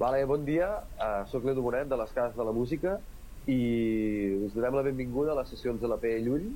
[0.00, 2.94] Vale, bon dia, uh, sóc l'Edu Bonet de les Cases de la Música
[3.52, 3.56] i
[4.46, 6.14] us donem la benvinguda a les sessions de la P.
[6.24, 6.46] Llull,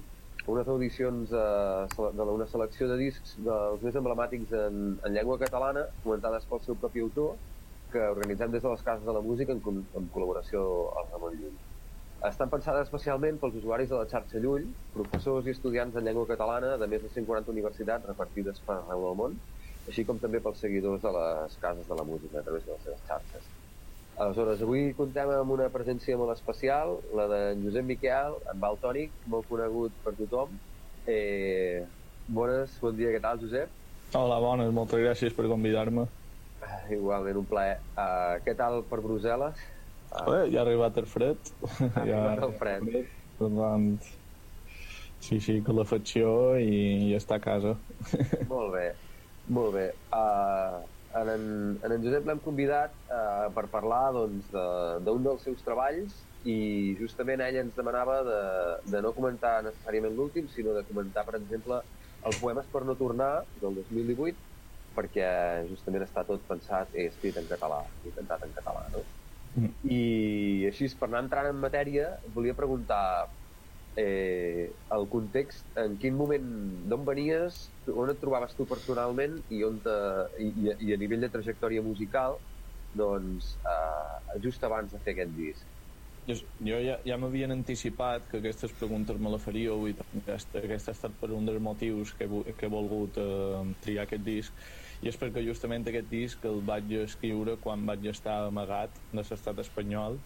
[0.48, 6.48] unes audicions uh, d'una selecció de discs dels més emblemàtics en, en llengua catalana, comentades
[6.48, 7.36] pel seu propi autor,
[7.92, 9.60] que organitzem des de les Cases de la Música en,
[10.00, 10.64] en col·laboració
[11.02, 11.60] amb Ramon Llull.
[12.30, 16.78] Estan pensades especialment pels usuaris de la xarxa Llull, professors i estudiants en llengua catalana
[16.80, 19.36] de més de 140 universitats repartides per arreu del món,
[19.88, 22.82] així com també pels seguidors de les cases de la música a través de les
[22.86, 23.50] seves xarxes.
[24.14, 29.16] Aleshores, avui contem amb una presència molt especial, la de Josep Miquel, en Val Tònic,
[29.26, 30.54] molt conegut per tothom.
[31.10, 31.82] Eh,
[32.30, 33.72] bones, bon dia, què tal, Josep?
[34.14, 36.06] Hola, bones, moltes gràcies per convidar-me.
[36.62, 37.80] Eh, igualment, un plaer.
[37.98, 39.64] Uh, què tal per Brussel·les?
[40.12, 41.50] Uh, Bé, ja ha arribat el fred.
[41.90, 42.86] Ha ja arribat el fred.
[43.34, 43.88] Per tant,
[45.18, 47.74] sí, sí, calefacció i, i està a casa.
[48.46, 48.92] Molt bé.
[49.48, 49.88] Molt bé.
[50.12, 50.82] Uh,
[51.14, 51.42] en, en,
[51.84, 56.16] en en Josep l'hem convidat uh, per parlar d'un doncs, de, dels seus treballs
[56.48, 56.56] i
[56.98, 58.40] justament ell ens demanava de,
[58.92, 61.80] de no comentar necessàriament l'últim, sinó de comentar, per exemple,
[62.24, 63.30] els poemes per no tornar
[63.62, 64.36] del 2018,
[64.96, 65.28] perquè
[65.70, 69.04] justament està tot pensat i escrit en català, i cantat en català, no?
[69.54, 69.70] Mm.
[69.86, 70.02] I
[70.68, 73.02] així, per anar entrant en matèria, volia preguntar
[73.96, 76.48] eh, el context, en quin moment,
[76.90, 79.94] d'on venies, on et trobaves tu personalment i, on te,
[80.42, 80.50] i,
[80.88, 82.40] i a nivell de trajectòria musical,
[82.94, 85.70] doncs, eh, just abans de fer aquest disc.
[86.24, 86.34] Jo,
[86.64, 90.94] jo ja, ja m'havien anticipat que aquestes preguntes me la faríeu i aquest, aquest ha
[90.96, 92.24] estat per un dels motius que,
[92.56, 94.62] que he volgut eh, triar aquest disc
[95.04, 99.60] i és perquè justament aquest disc el vaig escriure quan vaig estar amagat de l'estat
[99.66, 100.22] espanyol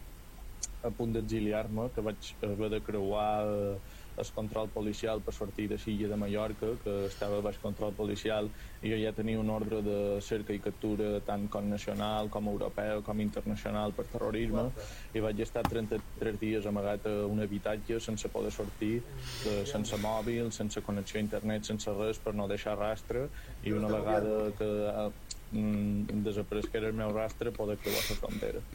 [0.83, 3.77] a punt d'exiliar-me, que vaig haver de creuar eh,
[4.19, 8.49] el control policial per sortir de Silla de Mallorca, que estava baix control policial,
[8.83, 13.03] i jo ja tenia un ordre de cerca i captura tant com nacional, com europeu,
[13.07, 14.67] com internacional per terrorisme,
[15.15, 18.99] i vaig estar 33 dies amagat a un habitatge sense poder sortir,
[19.45, 23.27] de, sense mòbil, sense connexió a internet, sense res, per no deixar rastre,
[23.63, 24.71] i una vegada que
[25.55, 28.67] mm, desaparegués el meu rastre, poder creuar la frontera.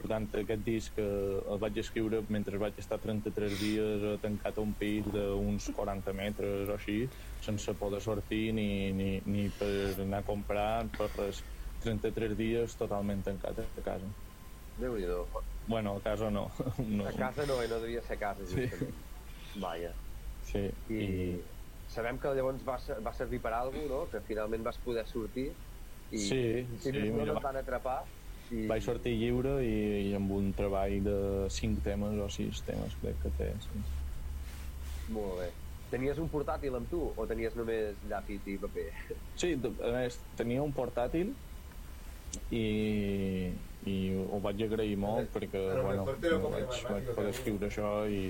[0.00, 1.04] Per tant, aquest disc eh,
[1.52, 6.14] el vaig escriure mentre vaig estar 33 dies eh, tancat a un pis d'uns 40
[6.16, 7.02] metres o així,
[7.44, 9.68] sense poder sortir ni, ni, ni per
[10.06, 11.44] anar a comprar, per res.
[11.84, 14.08] 33 dies totalment tancat a casa.
[14.80, 15.08] déu nhi
[15.68, 16.48] Bueno, a casa no.
[16.78, 17.06] no.
[17.06, 18.96] A casa no, i no devia ser a casa, justament.
[19.52, 19.60] Sí.
[19.60, 19.92] Vaja.
[20.40, 20.62] Sí.
[20.88, 21.42] I, I
[21.90, 24.00] sabem que llavors va, va servir per alguna cosa, no?
[24.12, 25.46] Que finalment vas poder sortir
[26.10, 26.42] i sí,
[26.80, 27.98] si sí, no et van atrapar
[28.50, 28.66] i...
[28.70, 29.74] Vaig sortir lliure i,
[30.10, 31.16] i amb un treball de
[31.54, 33.50] 5 temes o 6 temes crec que té.
[33.66, 33.82] Sí.
[35.14, 35.50] Molt bé.
[35.90, 38.88] Tenies un portàtil amb tu o tenies només llapis i paper?
[39.38, 41.32] Sí, a més, tenia un portàtil
[42.54, 42.66] i,
[43.90, 48.28] i ho vaig agrair molt perquè bueno, vaig, vaig poder escriure això i,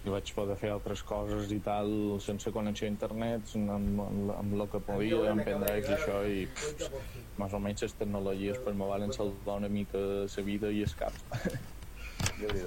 [0.00, 1.90] i vaig poder fer altres coses i tal
[2.24, 6.46] sense connexió a internet amb, amb, amb el que podia, amb pendrives i això i
[6.48, 10.82] pff, més o menys les tecnologies per me valen salvar una mica la vida i
[10.86, 11.16] el cap.
[12.40, 12.64] Déu nhi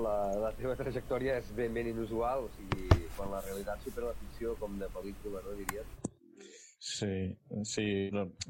[0.00, 0.14] la,
[0.46, 4.54] la teva trajectòria és ben ben inusual o sigui, quan la realitat supera la ficció
[4.60, 5.90] com de pel·lícula, no diries?
[6.80, 7.36] Sí,
[7.68, 7.86] sí,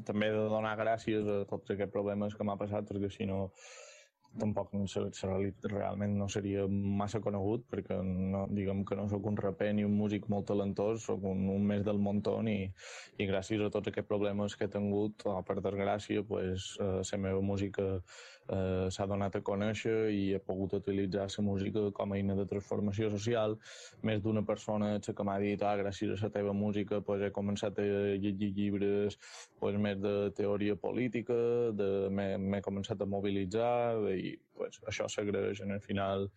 [0.07, 3.49] també he de donar gràcies a tots aquests problemes que m'ha passat perquè si no
[4.39, 5.03] tampoc no sé,
[5.67, 9.95] realment no seria massa conegut perquè no, diguem que no sóc un raper ni un
[9.97, 12.71] músic molt talentós, sóc un, un més del muntó i,
[13.19, 17.21] i gràcies a tots aquests problemes que he tingut, o per desgràcia, pues, eh, la
[17.25, 17.87] meva música
[18.49, 22.45] eh, s'ha donat a conèixer i he pogut utilitzar la música com a eina de
[22.49, 23.57] transformació social.
[24.03, 27.79] Més d'una persona que m'ha dit, ah, gràcies a la teva música pues, he començat
[27.79, 27.87] a
[28.23, 29.17] llegir llibres
[29.59, 31.35] pues, més de teoria política,
[32.11, 33.73] m'he començat a mobilitzar
[34.15, 36.29] i pues, això s'agraeix en el final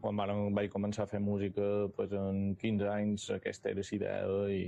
[0.00, 0.16] quan
[0.56, 4.62] vaig començar a fer música pues, en 15 anys aquesta era la idea i,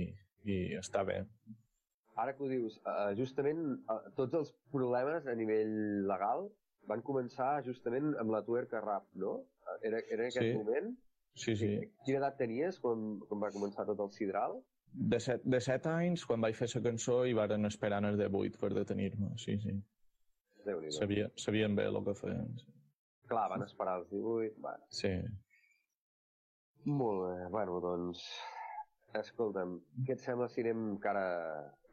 [0.45, 1.23] i està bé
[2.17, 3.59] ara que ho dius, uh, justament
[3.93, 5.75] uh, tots els problemes a nivell
[6.09, 6.47] legal
[6.87, 9.37] van començar justament amb la tuerca rap, no?
[9.81, 10.55] Era, era en aquest sí.
[10.55, 10.95] moment?
[11.37, 11.69] Sí, sí.
[12.05, 14.57] Quina edat tenies quan, quan va començar tot el sidral?
[15.11, 18.29] De set, de set anys, quan vaig fer la cançó, i varen esperar els de
[18.33, 19.75] vuit per detenir-me, sí, sí.
[20.95, 22.55] Sabia, sabien bé el que feien.
[22.59, 22.73] Sí.
[23.27, 24.87] Clar, van esperar els 18, bueno.
[25.01, 25.13] Sí.
[26.87, 28.23] Molt bé, bueno, doncs...
[29.17, 31.27] Escolta'm, què et sembla si anem cara,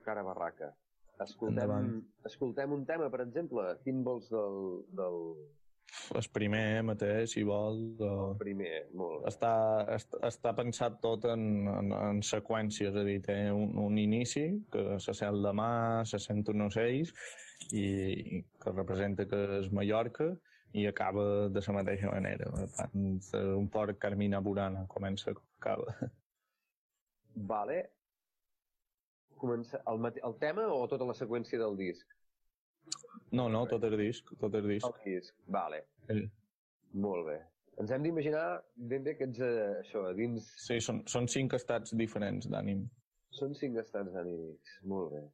[0.07, 0.73] cara barraca?
[1.23, 3.67] Escoltem, escoltem un tema, per exemple.
[3.85, 4.57] Quin vols del,
[4.99, 5.21] del,
[6.15, 7.79] El primer mateix, si vol.
[8.03, 9.31] El primer, molt bé.
[9.31, 9.53] Està,
[9.95, 14.47] està, està pensat tot en, en, en seqüències, és a dir, té un, un inici,
[14.73, 15.71] que se sent la mà,
[16.09, 17.15] se sent un ocell,
[17.71, 20.33] i, i que representa que és Mallorca,
[20.75, 22.51] i acaba de la mateixa manera.
[22.51, 23.19] Per tant,
[23.55, 25.95] un porc Carmina Burana, comença com acaba.
[27.35, 27.94] Vale.
[29.45, 32.09] Comença el, el tema o tota la seqüència del disc?
[33.35, 34.87] No, no, tot el disc, tot el disc.
[34.89, 35.83] El disc, vale.
[36.09, 36.25] Sí.
[37.05, 37.39] Molt bé.
[37.83, 38.45] Ens hem d'imaginar
[38.91, 40.47] ben bé que ets eh, això, dins...
[40.63, 42.85] Sí, són, són cinc estats diferents d'ànim.
[43.35, 45.25] Són cinc estats anímics, molt bé.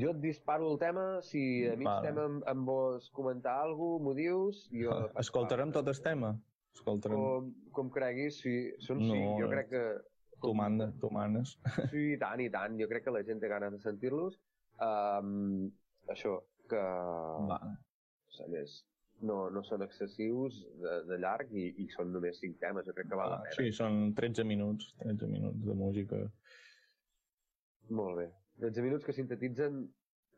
[0.00, 2.06] Jo et disparo el tema, si a mig Vale.
[2.08, 4.94] tema em, em vols comentar alguna cosa, m'ho dius, jo...
[5.22, 6.32] Escoltarem tot el tema?
[6.74, 7.18] Escoltarem.
[7.18, 8.54] Com, com creguis, sí,
[8.86, 9.52] són No, cinc, jo eh.
[9.56, 9.84] crec que...
[10.44, 11.56] Tu manda, tu manes.
[11.92, 12.76] Sí, i tant, i tant.
[12.80, 14.38] Jo crec que la gent té ganes de sentir-los.
[14.82, 15.70] Um,
[16.12, 16.38] això,
[16.70, 16.82] que...
[17.50, 17.76] Vale.
[18.42, 18.80] A més,
[19.22, 22.86] no, no són excessius de, de llarg i, i són només cinc temes.
[22.88, 23.56] Jo crec que val la pena.
[23.58, 26.22] Sí, són 13 minuts, 13 minuts de música.
[27.94, 28.30] Molt bé.
[28.62, 29.84] 13 minuts que sintetitzen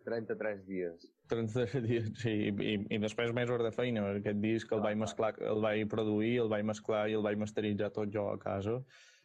[0.07, 1.09] 33 dies.
[1.33, 5.03] 33 dies, sí, i, i després mesos de feina, aquest disc el Clar, vaig clar.
[5.03, 8.79] mesclar, el vaig produir, el vaig mesclar i el vaig masteritzar tot jo a casa.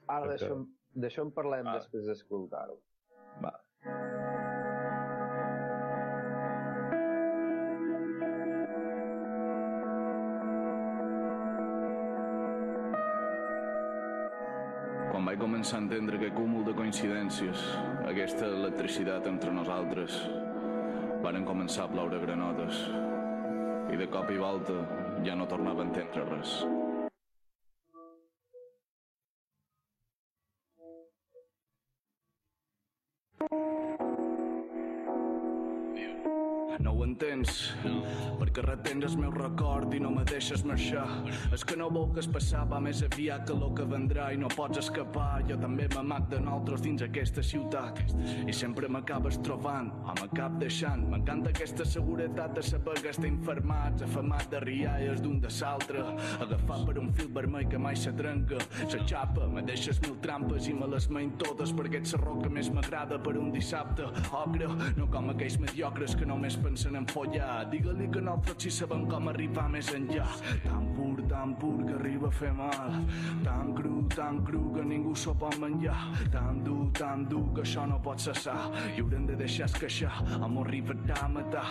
[0.08, 0.66] Ara d'això
[0.96, 1.74] d'això en parlem Ah.
[1.80, 2.78] després d'escoltar-ho.
[3.42, 3.54] Va.
[15.12, 17.64] Quan vaig començar a entendre aquest cúmul de coincidències,
[18.08, 20.16] aquesta electricitat entre nosaltres,
[21.26, 22.80] varen començar a ploure granotes.
[23.92, 24.78] I de cop i volta
[25.26, 26.62] ja no tornava a entendre res.
[38.92, 41.06] Retens el meu record i no me deixes marxar.
[41.56, 44.82] És que no volgues passar va més aviat que lo que vendrà i no pots
[44.82, 45.44] escapar.
[45.48, 48.02] Jo també m'amac de nosaltres dins aquesta ciutat
[48.44, 51.06] i sempre m'acabes trobant o m'acab deixant.
[51.12, 56.04] M'encanta aquesta seguretat de saber que estem fermats, afamat de rialles d'un de l'altre,
[56.44, 58.60] agafat per un fil vermell que mai se trenca.
[58.82, 62.50] Se xapa, me deixes mil trampes i me les main totes perquè ets la roca
[62.50, 64.10] més m'agrada per un dissabte.
[64.36, 64.68] Ocre,
[64.98, 67.70] no com aquells mediocres que només pensen en follar.
[67.72, 70.26] Digue-li que nosaltres sí sabem com arribar més enllà.
[70.64, 72.96] Tan pur, tan pur que arriba a fer mal.
[73.46, 75.98] Tan cru, tan cru que ningú s'ho pot menjar.
[76.34, 78.58] Tan dur, tan dur que això no pot cessar.
[78.96, 81.68] I haurem de deixar esqueixar, m'ho arribarà a matar.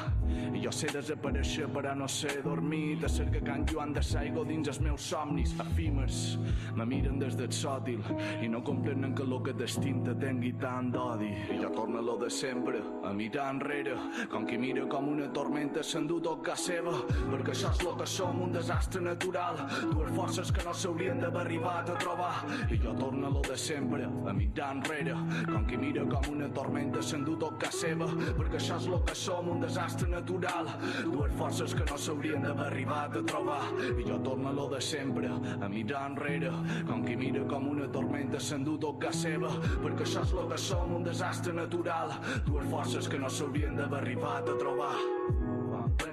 [0.54, 3.00] I jo sé desaparèixer, però no sé dormir.
[3.00, 6.38] De ser que Can Joan de Saigo dins els meus somnis efímers.
[6.78, 8.04] Me miren des del sòtil
[8.44, 11.32] i no comprenen que lo que destinta tingui tant d'odi.
[11.56, 13.96] I jo torno a lo de sempre, a mirar enrere,
[14.30, 16.92] com qui mira com una tormenta s'endú tot cas seva,
[17.30, 19.60] perquè això és lo que som, un desastre natural,
[19.92, 22.32] dues forces que no s'haurien d'haver arribat a trobar.
[22.70, 25.16] I jo torno a lo de sempre, a mirar enrere,
[25.48, 28.08] com qui mira com una tormenta s'endú tot cas seva,
[28.38, 30.68] perquè això és lo que som, un desastre natural,
[31.04, 33.62] dues forces que no s'haurien d'haver arribat a trobar.
[33.90, 36.52] I jo torno a lo de sempre, a mirar enrere,
[36.88, 39.52] com qui mira com una tormenta s'endú tot cas seva,
[39.82, 42.14] perquè això és lo que som, un desastre natural,
[42.46, 45.39] dues forces que no s'haurien d'haver arribat a trobar.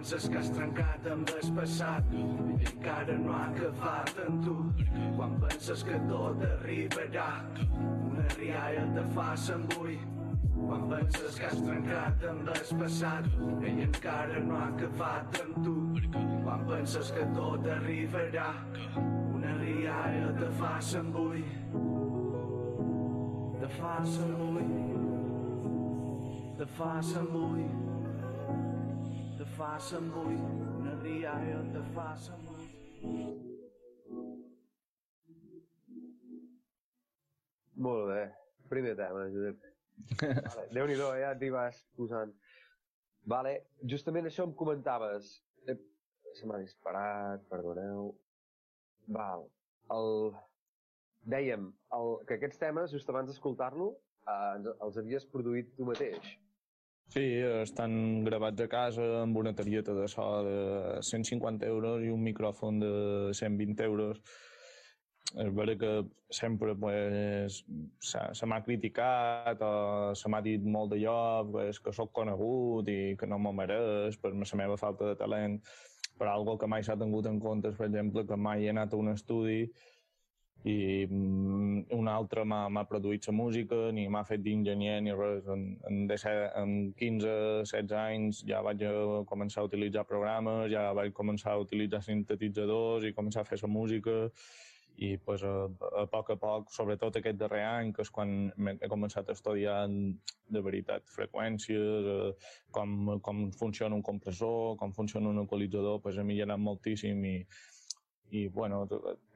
[0.07, 2.19] Penses que has trencat amb el passat i
[2.69, 4.53] encara no ha acabat en tu.
[5.17, 7.25] Quan penses que tot arribarà,
[7.81, 9.97] una rialla te fa s'embull.
[10.53, 13.27] Quan penses que has trencat amb el passat
[13.67, 15.75] i encara no ha acabat en tu.
[16.45, 18.47] Quan penses que tot arribarà,
[19.01, 21.43] una rialla te fa s'embull.
[23.59, 24.71] Te fa s'embull.
[26.63, 27.86] Te fa s'embull.
[29.47, 30.35] Te fa s'embull.
[30.77, 32.65] Una rialla te fa s'embull.
[37.85, 38.23] Molt bé.
[38.69, 39.61] Primer tema, Josep.
[40.19, 40.65] Vale.
[40.75, 41.21] Déu-n'hi-do, eh?
[41.23, 42.33] ja t'hi vas posant.
[43.33, 43.53] Vale,
[43.93, 45.29] justament això em comentaves.
[45.65, 45.77] Eh,
[46.35, 48.11] se m'ha disparat, perdoneu.
[49.15, 49.47] Val.
[49.95, 50.11] El...
[51.23, 52.11] Dèiem el...
[52.27, 53.93] que aquests temes, just abans d'escoltar-lo,
[54.27, 56.35] eh, els havies produït tu mateix.
[57.07, 57.23] Sí,
[57.63, 60.57] estan gravats a casa amb una targeta de so de
[61.07, 62.91] 150 euros i un micròfon de
[63.33, 64.19] 120 euros.
[65.35, 65.91] És vera que
[66.31, 67.61] sempre pues,
[68.09, 69.71] se, se m'ha criticat o
[70.15, 71.17] se m'ha dit molt d'allò,
[71.51, 75.59] pues, que sóc conegut i que no m'ho mereix per la meva falta de talent,
[76.19, 78.93] per algo que mai s'ha tingut en compte, és, per exemple, que mai he anat
[78.93, 79.65] a un estudi
[80.65, 85.47] i mm, un altre m'ha produït la música, ni m'ha fet d'enginyer ni res.
[85.53, 88.83] En, en, en 15-16 anys ja vaig
[89.29, 93.71] començar a utilitzar programes, ja vaig començar a utilitzar sintetitzadors i començar a fer la
[93.71, 94.17] música
[94.97, 95.69] i pues, a,
[96.01, 99.83] a poc a poc, sobretot aquest darrer any, que és quan he començat a estudiar
[99.85, 102.31] de veritat freqüències, eh,
[102.73, 107.21] com, com funciona un compressor, com funciona un equalitzador, pues, a mi ha anat moltíssim
[107.29, 107.35] i,
[108.31, 108.81] i bueno,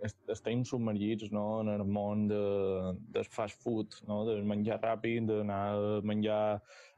[0.04, 2.42] estem submergits no, en el món de,
[3.16, 6.42] del fast food, no, de menjar ràpid, d'anar a menjar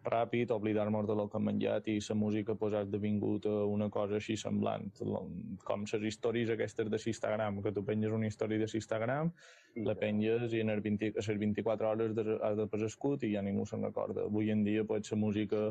[0.04, 4.18] ràpid, oblidar-nos de lo que hem menjat i la música pues, ha esdevingut una cosa
[4.18, 4.90] així semblant,
[5.64, 9.32] com les històries aquestes de Instagram, que tu penges una història de Instagram,
[9.86, 13.66] la penges i en el 20, a les 24 hores has desaparegut i ja ningú
[13.70, 14.26] se'n recorda.
[14.26, 15.70] Avui en dia pues, la música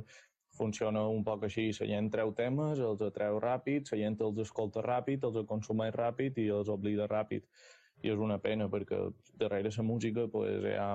[0.57, 4.85] funciona un poc així, la gent treu temes, els treu ràpid, la gent els escolta
[4.85, 7.49] ràpid, els consumeix ràpid i els oblida ràpid.
[8.03, 8.99] I és una pena perquè
[9.39, 10.95] darrere la música pues, hi ha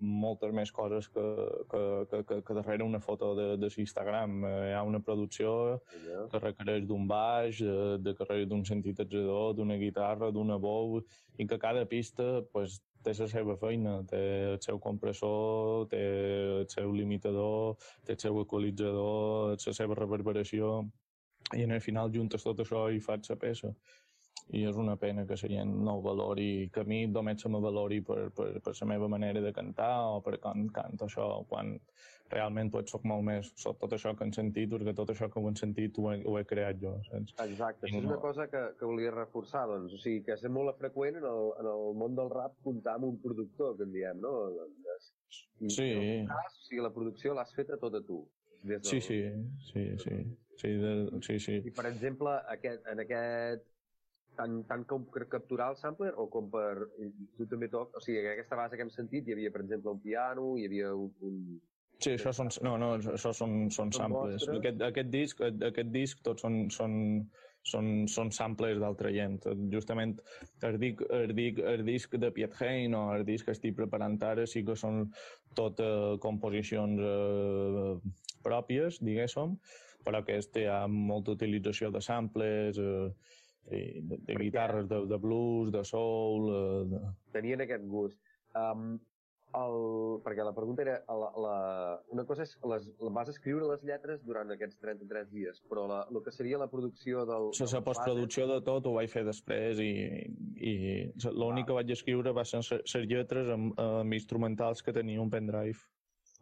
[0.00, 1.24] moltes més coses que,
[1.70, 4.44] que, que, que, que darrere una foto de, de Instagram.
[4.44, 5.80] Hi ha una producció
[6.32, 11.00] que requereix d'un baix, de, de que d'un sintetitzador, d'una guitarra, d'una veu,
[11.38, 14.20] i que cada pista pues, té la seva feina, té
[14.52, 16.00] el seu compressor, té
[16.60, 20.72] el seu limitador, té el seu equalitzador, la seva reverberació,
[21.56, 23.72] i en el final juntes tot això i fas la peça.
[24.50, 27.48] I és una pena que la gent no ho valori, que a mi només se
[27.48, 31.26] me valori per, per, per la meva manera de cantar o per quan canto això,
[31.50, 31.76] quan
[32.30, 35.40] realment tot soc molt més, soc tot això que han sentit, perquè tot això que
[35.40, 37.34] ho han sentit ho he, ho he creat jo, saps?
[37.44, 38.12] Exacte, I és no...
[38.12, 41.50] una cosa que, que volia reforçar, doncs, o sigui, que és molt freqüent en el,
[41.62, 44.34] en el món del rap comptar amb un productor, que en diem, no?
[45.60, 45.90] I, sí.
[46.30, 48.22] Cas, o sigui, la producció l'has feta tota tu.
[48.62, 48.86] Des del...
[48.90, 49.20] Sí, sí,
[49.72, 50.22] sí, sí,
[50.60, 50.94] sí, de,
[51.26, 51.60] sí, sí.
[51.64, 53.66] I, per exemple, aquest, en aquest
[54.40, 56.88] tant, tant com per capturar el sampler o com per...
[57.36, 57.92] Tu també toc...
[57.96, 60.94] O sigui, aquesta base que hem sentit hi havia, per exemple, un piano, hi havia
[60.96, 61.36] un, un,
[62.00, 64.46] Sí, això són, no, no, això són, són samples.
[64.48, 66.94] Aquest, aquest, disc, aquest disc tots són, són,
[67.68, 69.36] són, són samples d'altra gent.
[69.74, 70.14] Justament
[70.64, 74.16] el, dic, el, dic, el disc de Piet Hein o el disc que estic preparant
[74.30, 75.10] ara sí que són
[75.58, 77.92] tot eh, composicions eh,
[78.48, 79.58] pròpies, diguéssim,
[80.06, 83.10] però aquest ha molta utilització de samples, eh,
[83.68, 86.50] de, de guitarres, de, de blues, de soul...
[86.54, 87.04] Eh, de...
[87.36, 88.18] Tenien aquest gust.
[88.56, 88.98] Um,
[89.58, 91.54] el, perquè la pregunta era, la, la,
[92.14, 92.86] una cosa és, les,
[93.16, 97.24] vas escriure les lletres durant aquests 33 dies, però la, el que seria la producció
[97.26, 97.50] del...
[97.58, 99.92] La, la postproducció de tot ho vaig fer després i,
[100.54, 100.74] i
[101.34, 101.68] l'únic ah.
[101.70, 105.82] que vaig escriure va ser les lletres amb, amb instrumentals que tenia un pendrive.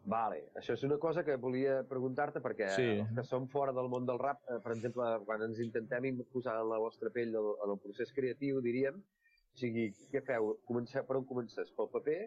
[0.09, 2.89] Vale, això és una cosa que volia preguntar-te perquè sí.
[3.03, 6.57] els que som fora del món del rap, eh, per exemple, quan ens intentem posar
[6.63, 10.55] en la vostra pell en el, en el procés creatiu, diríem, o sigui, què feu?
[10.65, 11.73] Comenceu, per on comences?
[11.77, 12.21] Pel paper?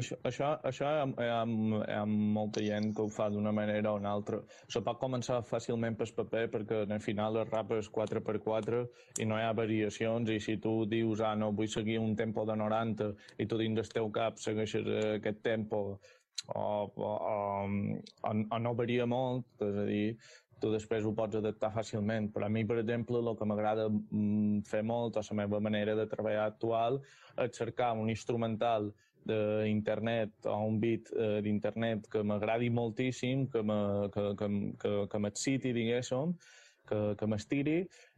[0.00, 3.98] Això, això, això hi, ha, hi, ha, molta gent que ho fa d'una manera o
[3.98, 4.38] una altra.
[4.72, 8.80] Se pot començar fàcilment per paper perquè al final el rap és 4x4
[9.20, 12.46] i no hi ha variacions i si tu dius, ah, no, vull seguir un tempo
[12.48, 13.10] de 90
[13.44, 14.88] i tu dins del teu cap segueixes
[15.18, 15.82] aquest tempo
[16.48, 16.62] o,
[16.96, 20.06] o, o, o no varia molt, és a dir,
[20.62, 22.30] tu després ho pots adaptar fàcilment.
[22.34, 25.96] Però a mi, per exemple, el que m'agrada mm, fer molt, o la meva manera
[25.98, 27.00] de treballar actual,
[27.42, 34.10] és cercar un instrumental d'internet o un bit eh, d'internet que m'agradi moltíssim, que m'exciti,
[34.18, 34.48] que,
[34.82, 35.20] que,
[35.62, 36.34] que diguéssim,
[36.88, 37.76] que, que m'estiri,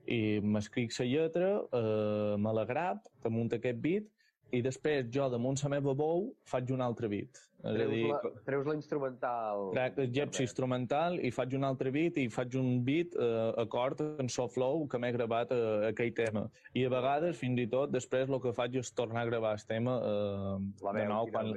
[0.08, 4.08] i m'escric la lletra, eh, me la grab damunt aquest bit,
[4.54, 7.42] i després jo damunt la meva veu faig un altre bit.
[7.64, 9.62] És treus, a dir, la, treus la instrumental.
[9.80, 14.28] El jeps instrumental i faig un altre beat i faig un beat eh, acord en
[14.28, 16.42] so flow que m'he gravat eh, aquell tema.
[16.76, 19.64] I a vegades, fins i tot, després el que faig és tornar a gravar el
[19.70, 21.30] tema eh, la de nou.
[21.32, 21.54] Quan,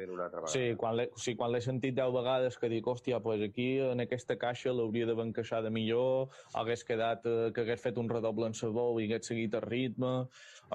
[0.54, 4.06] sí, quan l'he sí, quan l'he sentit deu vegades que dic, hòstia, pues aquí en
[4.06, 8.48] aquesta caixa l'hauria d'haver encaixat de millor, hagués quedat eh, que hagués fet un redoble
[8.48, 10.16] en la veu i hagués seguit el ritme.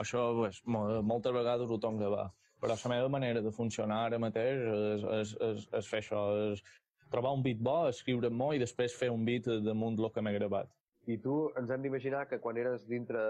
[0.01, 2.31] Això, pues, moltes vegades ho torno a gravar
[2.63, 6.21] però la meva manera de funcionar ara mateix és, és, és, és fer això,
[6.53, 6.63] és
[7.11, 10.35] trobar un beat bo, escriure molt i després fer un beat damunt del que m'he
[10.37, 10.71] gravat.
[11.11, 13.21] I tu ens hem d'imaginar que quan eres dintre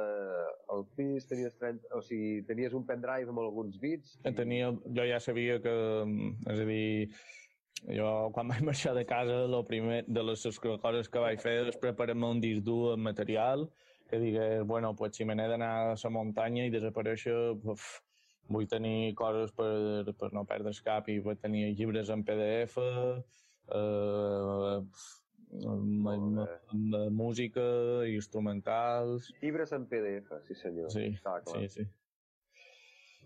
[0.74, 4.18] el pis tenies, 30, o sigui, tenies un pendrive amb alguns beats?
[4.20, 4.34] I...
[4.36, 5.72] Tenia, jo ja sabia que,
[6.52, 7.22] és a dir,
[7.96, 11.80] jo quan vaig marxar de casa, lo primer de les coses que vaig fer és
[11.80, 13.64] preparar-me un disc dur amb material
[14.12, 17.36] que digués, bueno, pues si me n'he d'anar a la muntanya i desaparèixer,
[17.72, 17.84] uf,
[18.52, 22.76] vull tenir coses per, per no perdre el cap i vull tenir llibres en PDF,
[23.78, 24.76] eh,
[27.22, 27.64] música,
[28.12, 29.32] instrumentals...
[29.40, 30.92] Llibres en PDF, sí senyor.
[30.92, 31.08] Sí,
[31.54, 31.88] sí, sí.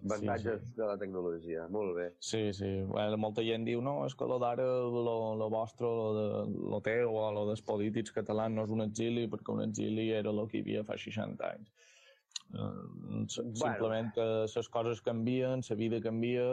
[0.05, 0.75] Avantatges sí, sí.
[0.77, 2.07] de la tecnologia, molt bé.
[2.21, 2.69] Sí, sí.
[2.87, 6.27] Bueno, molta gent diu, no, és que lo d'ara, lo, lo vostre, lo, de,
[6.75, 10.35] lo teu o lo dels polítics catalans no és un exili, perquè un exili era
[10.35, 11.73] el que hi havia fa 60 anys.
[12.55, 16.45] Uh, simplement que les coses canvien, la vida canvia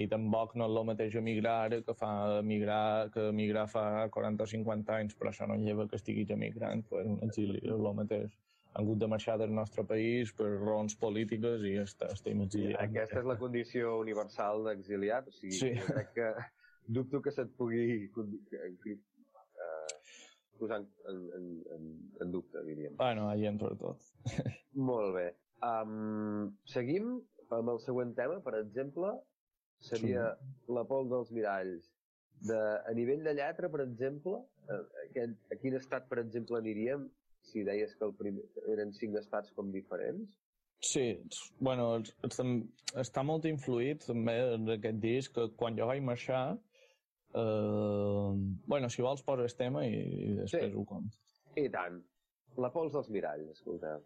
[0.00, 4.48] i tampoc no és el mateix emigrar que fa emigrar, que emigrar fa 40 o
[4.54, 8.32] 50 anys, però això no lleva que estiguis emigrant, pues un exili és el mateix
[8.72, 12.80] han hagut de marxar del nostre país per raons polítiques i està, estem exiliats.
[12.80, 15.72] Aquesta és la condició universal d'exiliat, o sigui, sí.
[15.88, 16.30] crec que
[16.88, 19.98] dubto que se't pugui en fi, uh,
[20.58, 21.92] posar en, en, en,
[22.24, 22.96] en dubte, diríem.
[22.96, 24.08] Bueno, allà entra tot.
[24.90, 25.28] Molt bé.
[25.62, 27.18] Um, seguim
[27.52, 29.12] amb el següent tema, per exemple,
[29.84, 30.52] seria sí.
[30.72, 31.92] la pol dels miralls.
[32.42, 34.40] De, a nivell de lletra, per exemple,
[34.72, 37.04] a, a, a quin estat, per exemple, aniríem
[37.48, 40.38] si deies que el primer, eren cinc estats com diferents?
[40.82, 41.06] Sí,
[41.62, 46.44] bueno, està molt influït també en aquest disc que quan jo vaig marxar
[47.34, 48.30] eh,
[48.66, 50.78] bueno, si vols poses tema i, i després sí.
[50.78, 51.18] ho conto.
[51.56, 52.00] I tant.
[52.60, 54.02] La pols dels miralls, escolteu.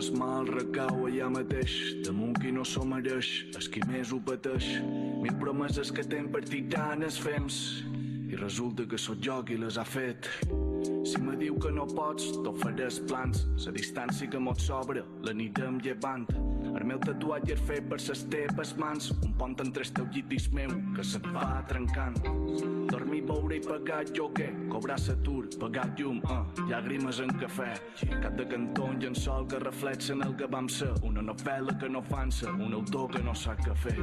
[0.00, 4.80] Recau allà mateix, damunt qui no s'ho mereix, és qui més ho pateix.
[5.20, 7.84] Mil promeses que ten per titanes fems,
[8.30, 10.26] i resulta que sóc jo qui les ha fet.
[11.04, 16.26] Si me diu que no pots, t'ofereix plans, la distància que mot sobra, l'anirem llevant.
[16.80, 20.30] El meu tatuatge és fet per ses teves mans, un pont entre el teu llit
[20.32, 22.16] i meu, que se't va trencant.
[22.88, 27.74] Dormir, beure i pagar lloguer, cobrar satur, pagar llum, uh, llàgrimes en cafè,
[28.22, 32.00] cap de cantó en sol que reflexen el que vam ser, una novel·la que no
[32.08, 33.98] fansa, un autor que no sap què fer,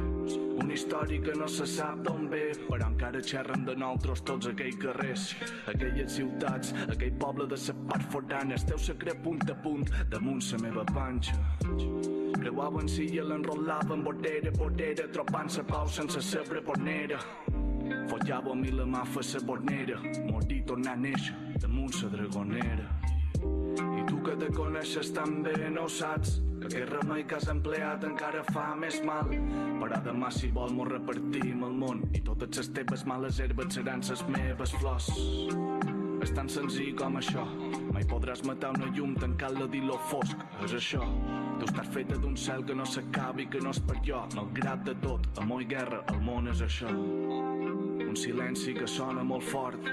[0.62, 4.78] una història que no se sap d'on ve, però encara xerren de nosaltres tots aquells
[4.86, 5.26] carrers,
[5.74, 10.62] aquelles ciutats, aquell poble de sa part forana, esteu secret punt a punt damunt sa
[10.62, 12.27] meva panxa.
[12.36, 17.18] Creuaven si i l'enrolaven bordera, bordera, tropant sa pau sense sabre bornera.
[18.08, 22.86] Follava mi la mafa sa bornera, morir tornar a néixer damunt sa dragonera.
[23.38, 28.04] I tu que te coneixes tan bé no saps que aquest remei que has empleat
[28.08, 29.30] encara fa més mal.
[29.82, 34.04] Però demà si vol m'ho repartim el món i totes les teves males herbes seran
[34.10, 35.10] les meves flors.
[36.22, 37.44] És tan senzill com això.
[37.94, 40.42] Mai podràs matar una llum tancant-la dins lo fosc.
[40.66, 41.04] És això.
[41.58, 44.24] Tu estàs feta d'un cel que no s'acaba i que no és per jo.
[44.34, 46.90] Malgrat de tot, amor i guerra, el món és això.
[46.90, 49.90] Un silenci que sona molt fort,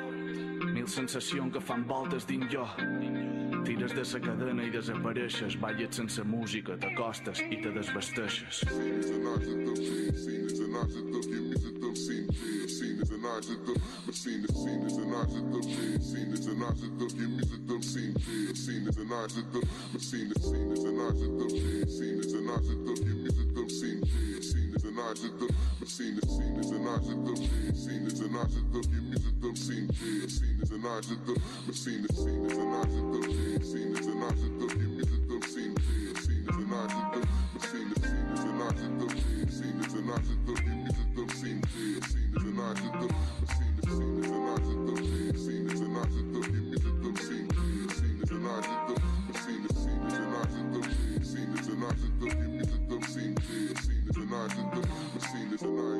[0.63, 2.65] mil sensacions que fan voltes dins jo.
[3.65, 8.63] Tires de sa cadena i desapareixes, balles sense música, t'acostes i te desvesteixes.
[19.93, 20.35] Messina,
[29.53, 33.21] Messina, seen as an eyes of the seen as seen as an eyes of the
[33.65, 34.67] seen as an eyes of the
[35.47, 35.73] seen
[36.15, 39.07] as seen as an eyes of the seen as seen as an eyes of the
[39.51, 40.55] seen as an eyes of the
[41.35, 43.05] seen as seen as an eyes of the seen as seen as an eyes of
[43.05, 43.17] the
[43.55, 45.95] seen as an eyes of the seen as seen as an
[48.45, 49.01] eyes of the
[49.39, 50.85] seen as seen as an eyes of the
[51.25, 52.19] seen as an eyes of
[52.89, 55.94] the seen as seen as an eyes of the seen as an eyes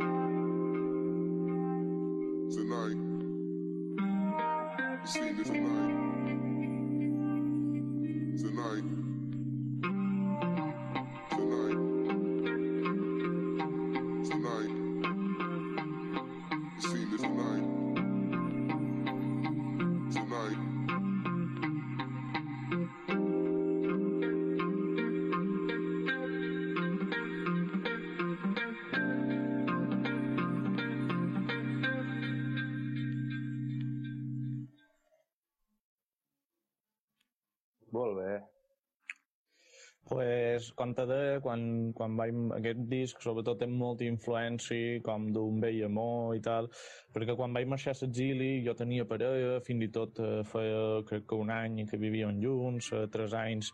[40.85, 41.61] com te deia, quan,
[41.97, 46.69] quan vaig, aquest disc sobretot té molta influència com d'un vell amor i tal,
[47.15, 51.25] perquè quan vaig marxar a l'exili jo tenia parella, fins i tot eh, feia crec
[51.31, 53.71] que un any que vivíem junts, eh, tres anys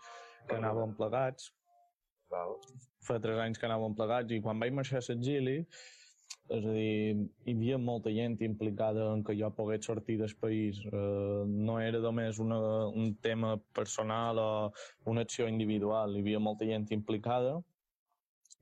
[0.47, 1.51] que anàvem plegats.
[2.31, 2.55] Val.
[3.03, 5.57] Fa tres anys que anàvem plegats i quan vaig marxar a l'exili
[6.51, 10.79] és a dir, hi havia molta gent implicada en que jo pogués sortir del país.
[10.91, 14.49] Eh, no era només una, un tema personal o
[15.11, 17.59] una acció individual, hi havia molta gent implicada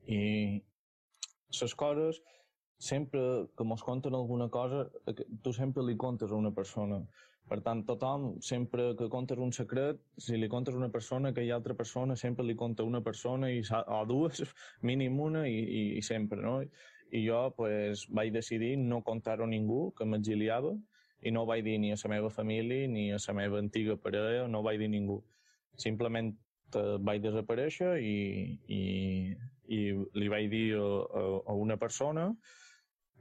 [0.06, 0.20] i
[1.60, 2.20] les coses
[2.80, 3.22] sempre
[3.56, 4.86] que mos conten alguna cosa,
[5.42, 7.02] tu sempre li contes a una persona.
[7.50, 11.50] Per tant, tothom, sempre que contes un secret, si li contes una persona, que hi
[11.50, 13.64] ha altra persona, sempre li conta una persona, i,
[13.98, 14.44] o dues,
[14.90, 16.60] mínim una, i, i, i sempre, no?
[17.12, 20.76] I jo, pues, vaig decidir no contar-ho a ningú, que m'exiliava,
[21.22, 23.96] i no ho vaig dir ni a la meva família, ni a la meva antiga
[23.96, 25.20] parella, no ho vaig dir a ningú.
[25.76, 26.32] Simplement
[26.76, 28.16] eh, vaig desaparèixer i,
[28.68, 28.82] i,
[29.68, 29.80] i
[30.14, 30.88] li vaig dir a,
[31.20, 32.30] a, a una persona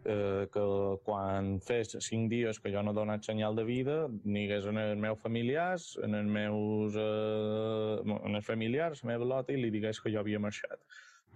[0.06, 0.66] eh, que
[1.04, 5.00] quan fes cinc dies que jo no he donat senyal de vida, digués en els
[5.00, 10.00] meus familiars, en els meus eh, en els familiars, la meva lota, i li digués
[10.00, 10.80] que jo havia marxat.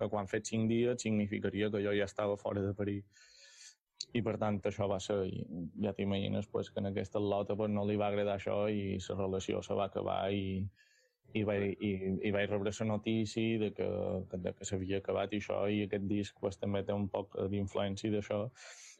[0.04, 3.04] Que quan fet cinc dies significaria que jo ja estava fora de perill.
[4.13, 5.16] I per tant això va ser,
[5.82, 9.16] ja t'imagines pues, que en aquesta lota pues, no li va agradar això i la
[9.22, 10.60] relació se va acabar i,
[11.34, 11.92] i, vaig, i,
[12.28, 13.88] i vaig rebre la notícia de que,
[14.34, 18.12] de que s'havia acabat i això i aquest disc pues, també té un poc d'influència
[18.12, 18.44] d'això.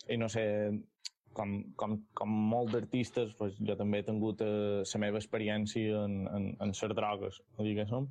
[0.10, 0.46] I no sé,
[1.38, 6.24] com, com, com molts d'artistes, pues, jo també he tingut eh, la meva experiència en,
[6.30, 8.08] en, en ser drogues, diguéssim,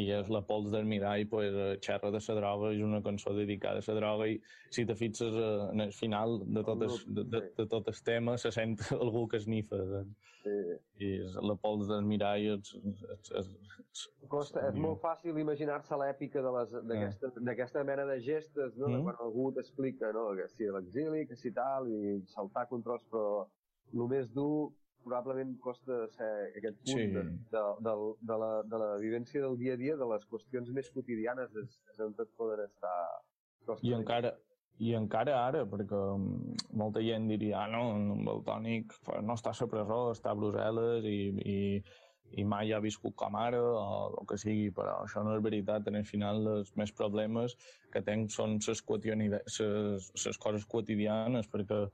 [0.00, 3.34] i és la pols del mirall, pues, eh, xerra de la droga, és una cançó
[3.36, 6.98] dedicada a la droga, i si te fixes eh, en el final de tot el,
[7.06, 9.82] de, de, de tot el tema se sent algú que esnifa.
[10.42, 10.56] Sí.
[11.04, 15.96] I és la pols del mirall és, és, és, és, Costa, és molt fàcil imaginar-se
[16.00, 18.88] l'èpica d'aquesta mena de gestes, no?
[18.88, 18.94] Mm.
[18.94, 20.30] de quan algú t'explica no?
[20.38, 23.44] que si l'exili, que si tal, i saltar controls, però
[23.92, 24.70] el més dur
[25.02, 27.08] probablement costa ser aquest punt sí.
[27.16, 27.94] de, de, de,
[28.30, 31.76] de, la, de la vivència del dia a dia, de les qüestions més quotidianes, és,
[31.92, 32.96] és on tot poden estar...
[33.82, 34.32] I encara,
[34.82, 37.82] i encara ara, perquè mm, molta gent diria, ah, no,
[38.34, 41.18] el Tònic no està a la presó, està a Brussel·les i,
[41.54, 41.58] i,
[42.42, 45.86] i mai ha viscut com ara o el que sigui, però això no és veritat.
[45.90, 47.54] En el final, els més problemes
[47.92, 51.84] que tenc són les coses quotidianes, perquè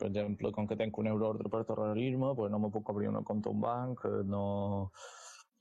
[0.00, 3.24] per exemple, com que tenc un euroordre per terrorisme, pues no me puc obrir una
[3.26, 4.44] compte a un banc, no,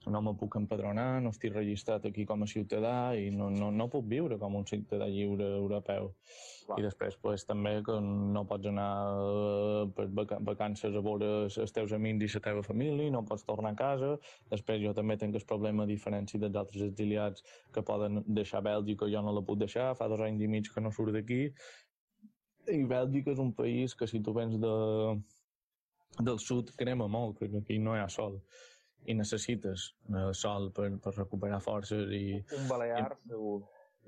[0.08, 3.90] no me puc empadronar, no estic registrat aquí com a ciutadà i no, no, no
[3.92, 6.14] puc viure com un ciutadà lliure europeu.
[6.70, 6.78] Clar.
[6.80, 10.08] I després pues, també que no pots anar eh, per
[10.48, 14.14] vacances a veure els teus amics i la teva família, no pots tornar a casa.
[14.54, 17.44] Després jo també tinc el problema a diferència dels altres exiliats
[17.76, 20.84] que poden deixar Bèlgica, jo no la puc deixar, fa dos anys i mig que
[20.84, 21.50] no surt d'aquí
[22.74, 24.74] i Bèlgica és un país que si tu vens de,
[26.20, 28.40] del sud crema molt, perquè aquí no hi ha sol
[29.10, 32.40] i necessites eh, sol per, per recuperar forces i...
[32.58, 33.60] Un balear, i, segur.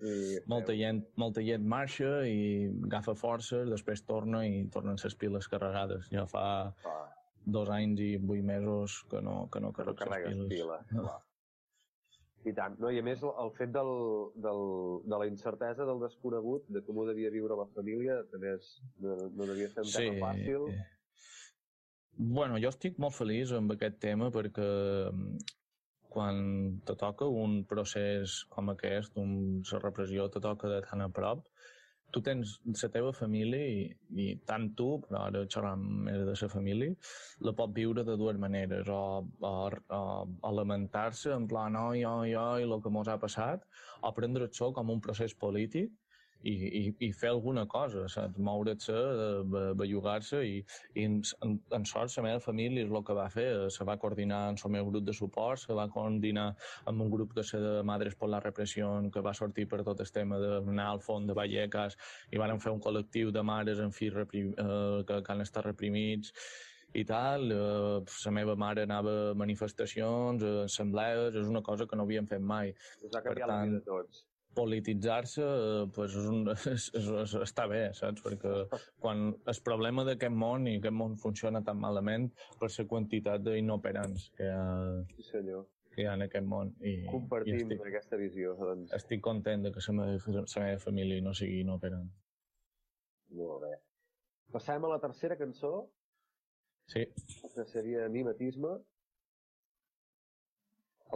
[0.01, 0.13] I,
[0.49, 6.07] molta, gent, molta gent marxa i agafa forces, després torna i tornen les piles carregades.
[6.13, 7.01] Ja fa ah.
[7.57, 10.87] dos anys i vuit mesos que no, que no carregues no les piles.
[10.89, 10.95] piles.
[10.97, 11.19] No.
[12.45, 12.77] I tant.
[12.81, 13.91] No, I a més, el fet del,
[14.41, 14.63] del,
[15.05, 18.71] de la incertesa del desconegut, de com ho devia viure la família, també és,
[19.03, 20.07] no, no devia ser un sí.
[20.07, 20.67] tema fàcil.
[22.21, 24.67] Bueno, jo estic molt feliç amb aquest tema perquè
[25.11, 25.37] mm,
[26.11, 26.41] quan
[26.85, 31.45] te toca un procés com aquest, un, la repressió te toca de tan a prop,
[32.11, 33.85] tu tens la teva família i,
[34.23, 36.95] i tant tu, però ara xerram més de la família,
[37.47, 39.53] la pot viure de dues maneres, o, o,
[39.99, 40.01] o,
[40.49, 43.65] o lamentar-se en plan oi, oi, oi, el que mos ha passat,
[44.01, 45.91] o prendre això com un procés polític
[46.43, 48.39] i, i, i fer alguna cosa, saps?
[48.41, 50.57] Moure's-se, eh, bellugar-se i,
[50.95, 54.41] i en, en sort la meva família és el que va fer, se va coordinar
[54.49, 56.49] amb el meu grup de suport, se va coordinar
[56.89, 60.01] amb un grup que se de Madres per la Repressió que va sortir per tot
[60.01, 61.97] el tema d'anar al fons de Vallecas
[62.31, 65.65] i van fer un col·lectiu de mares en fi reprim, eh, que, que han estat
[65.69, 66.33] reprimits
[66.97, 71.95] i tal, eh, la meva mare anava a manifestacions, a assemblees, és una cosa que
[71.95, 72.75] no havíem fet mai.
[72.99, 74.25] Us ha canviat per tant, la vida de tots
[74.55, 78.23] polititzar-se eh, pues és un, és, és, és, està bé, saps?
[78.25, 78.55] Perquè
[79.03, 84.31] quan el problema d'aquest món i aquest món funciona tan malament per la quantitat d'inoperants
[84.37, 84.65] que, hi ha,
[85.15, 85.67] sí, senyor.
[85.93, 86.73] que hi ha en aquest món.
[86.81, 88.57] I, Compartim i estic, aquesta visió.
[88.59, 88.91] Doncs.
[88.97, 92.11] Estic content de que la meva, la meva família no sigui inoperant.
[93.39, 93.75] Molt bé.
[94.51, 95.75] Passem a la tercera cançó.
[96.91, 97.05] Sí.
[97.55, 98.75] Que seria Mimetisme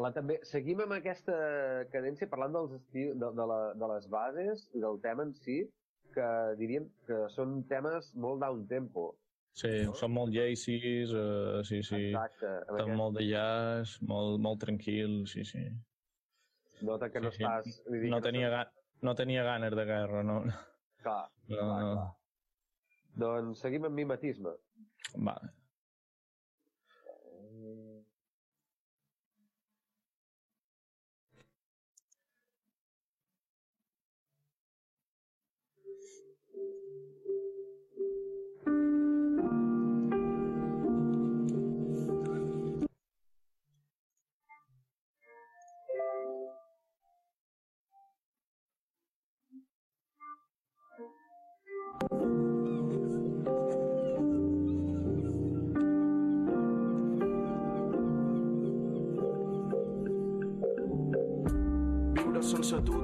[0.01, 1.35] la, també, seguim amb aquesta
[1.93, 5.61] cadència parlant dels estil, de, de, la, de les bases i del tema en si,
[6.15, 6.27] que
[6.59, 9.13] diríem que són temes molt down tempo.
[9.55, 9.95] Sí, no?
[9.95, 12.01] són molt lleis, uh, sí, sí.
[12.09, 12.51] Exacte.
[12.67, 12.97] Amb aquest...
[12.99, 15.63] molt de jazz, molt, molt tranquil, sí, sí.
[16.83, 17.43] Nota que sí, no sí.
[17.43, 17.79] estàs...
[17.87, 18.63] Dir, no, tenia ga...
[19.07, 20.41] no tenia ganes de guerra, no.
[21.05, 21.55] Clar, no.
[21.55, 22.09] clar, clar.
[23.23, 24.57] Doncs seguim amb mimetisme.
[25.15, 25.53] Vale.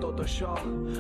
[0.02, 0.54] Tot això.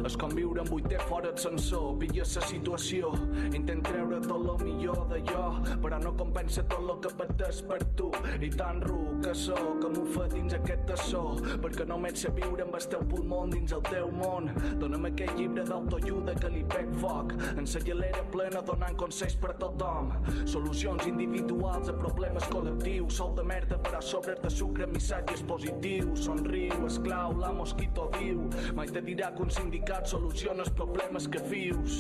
[0.05, 3.11] És com viure en vuitè fora de sensor pilla la situació.
[3.51, 5.47] Intent treure tot lo millor d'allò
[5.81, 8.11] però no compensa tot lo que pateix per tu.
[8.41, 11.23] I tan ru que sóc que m'ho dins aquest tassó
[11.63, 14.51] perquè només sé viure amb el teu pulmó dins el teu món.
[14.81, 17.33] Dona'm aquell llibre d'autoajuda que li pec foc.
[17.55, 20.11] En sa llalera plena donant consells per a tothom.
[20.45, 23.17] Solucions individuals a problemes col·lectius.
[23.21, 26.25] Sol de merda per a sobres de sucre missatges positius.
[26.27, 28.45] Somriu, esclau, la mosquito diu.
[28.77, 31.99] Mai te dirà que un sindicat soluciona els problemes que vius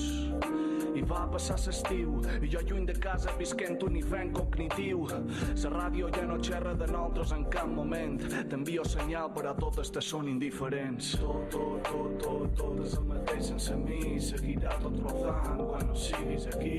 [0.97, 5.05] i va passar l'estiu i jo lluny de casa visquent un hivern cognitiu.
[5.07, 8.17] La ràdio ja no xerra de nosaltres en cap moment.
[8.51, 11.13] T'envio senyal però totes te són indiferents.
[11.21, 14.01] Tot, tot, tot, tot, tot és el mateix sense mi.
[14.21, 16.75] Seguirà tot rodant quan no siguis aquí.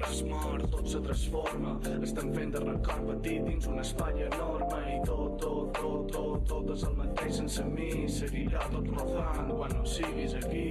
[0.00, 1.76] Res mort, tot se transforma.
[2.08, 4.82] Estem fent de record petit dins un espai enorme.
[4.96, 7.92] I tot, tot, tot, tot, tot és el mateix sense mi.
[8.18, 10.66] Seguirà tot rodant quan no siguis aquí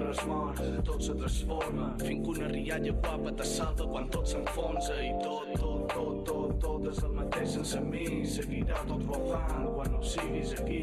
[0.00, 5.10] res mort, tot se transforma Finc una rialla guapa te salta quan tot s'enfonsa i
[5.22, 8.04] tot, tot, tot, tot, tot és el mateix sense mi.
[8.34, 10.82] Seguirà tot rodant quan no siguis aquí.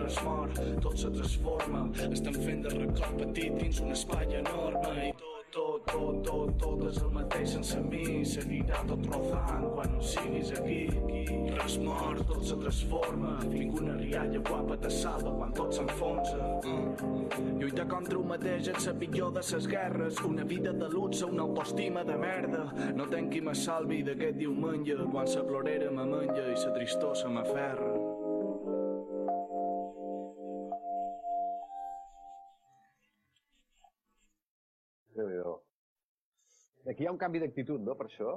[0.00, 0.52] Res mor,
[0.88, 1.86] tot se transforma.
[2.10, 6.82] Estem fent de record petit dins un espai enorme i tot tot, tot, tot, tot
[6.88, 8.04] és el mateix sense mi.
[8.26, 10.80] Seguirà tot rodant quan no siguis aquí.
[11.56, 13.36] Res mort, tot se transforma.
[13.50, 16.50] Ninguna rialla guapa te salva quan tot s'enfonsa.
[16.66, 17.58] Mm.
[17.60, 20.22] Lluitar contra un mateix és la pitjor de ses guerres.
[20.28, 22.66] Una vida de luxe, una autoestima de merda.
[22.96, 27.16] No tenc qui me salvi d'aquest diumenge quan sa plorera me menja i sa tristor
[27.16, 27.95] se m'aferra.
[36.86, 38.36] Aquí hi ha un canvi d'actitud, no, per això?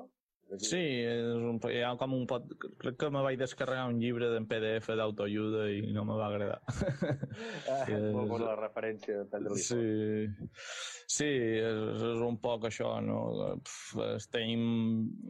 [0.58, 2.48] Sí, és un, hi ha com un pot...
[2.82, 6.62] Crec que me vaig descarregar un llibre d'en PDF d'autoajuda i no me va agradar.
[7.70, 8.08] Ah, és...
[8.16, 9.78] Molt bona la referència de Sí,
[11.08, 13.20] sí és, és un poc això, no?
[14.16, 14.66] Estem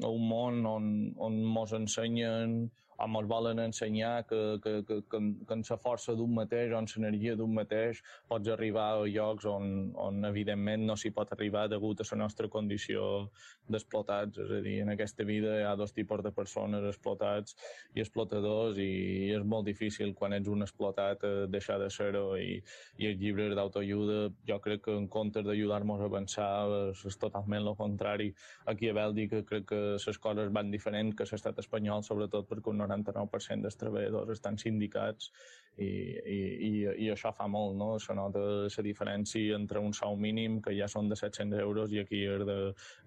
[0.01, 0.87] a un món on,
[1.19, 2.61] on mos ensenyen
[2.99, 6.79] o ens volen ensenyar que, que, que, que, que en la força d'un mateix o
[6.81, 11.67] en l'energia d'un mateix pots arribar a llocs on, on evidentment no s'hi pot arribar
[11.71, 13.29] degut a la nostra condició
[13.69, 14.39] d'explotats.
[14.43, 17.55] És a dir, en aquesta vida hi ha dos tipus de persones, explotats
[17.95, 22.59] i explotadors, i és molt difícil quan ets un explotat eh, deixar de ser-ho i,
[22.99, 26.49] i els llibres d'autoajuda jo crec que en comptes d'ajudar-nos a avançar
[26.91, 28.33] és totalment el contrari.
[28.71, 32.81] Aquí a Bèlgica crec que les coses van diferent que l'estat espanyol, sobretot perquè un
[32.89, 35.31] 99% dels treballadors estan sindicats
[35.79, 36.71] i, i, i,
[37.05, 37.91] i això fa molt, no?
[38.03, 42.01] Se nota la diferència entre un sou mínim, que ja són de 700 euros, i
[42.03, 42.57] aquí és de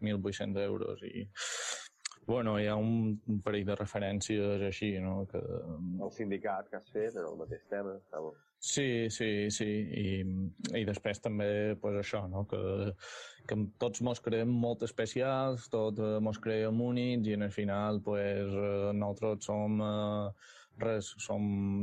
[0.01, 1.03] 1.800 euros.
[1.05, 1.27] I,
[2.27, 5.23] bueno, hi ha un, parell de referències així, no?
[5.31, 5.43] Que...
[5.43, 8.35] El sindicat que has fet, en el mateix tema, està bo.
[8.65, 10.11] Sí, sí, sí, i,
[10.79, 12.45] i després també pues, això, no?
[12.47, 12.61] que,
[13.51, 18.55] que tots mos creem molt especials, tots eh, mos creem únics i en final pues,
[18.55, 21.43] eh, nosaltres som eh, res, som,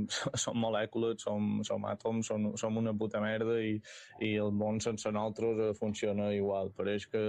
[0.45, 3.75] som molècules, som, som àtoms, som, som una puta merda i,
[4.23, 6.71] i el món sense nosaltres eh, funciona igual.
[6.79, 7.23] Pareix que,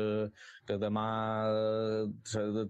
[0.71, 1.09] que demà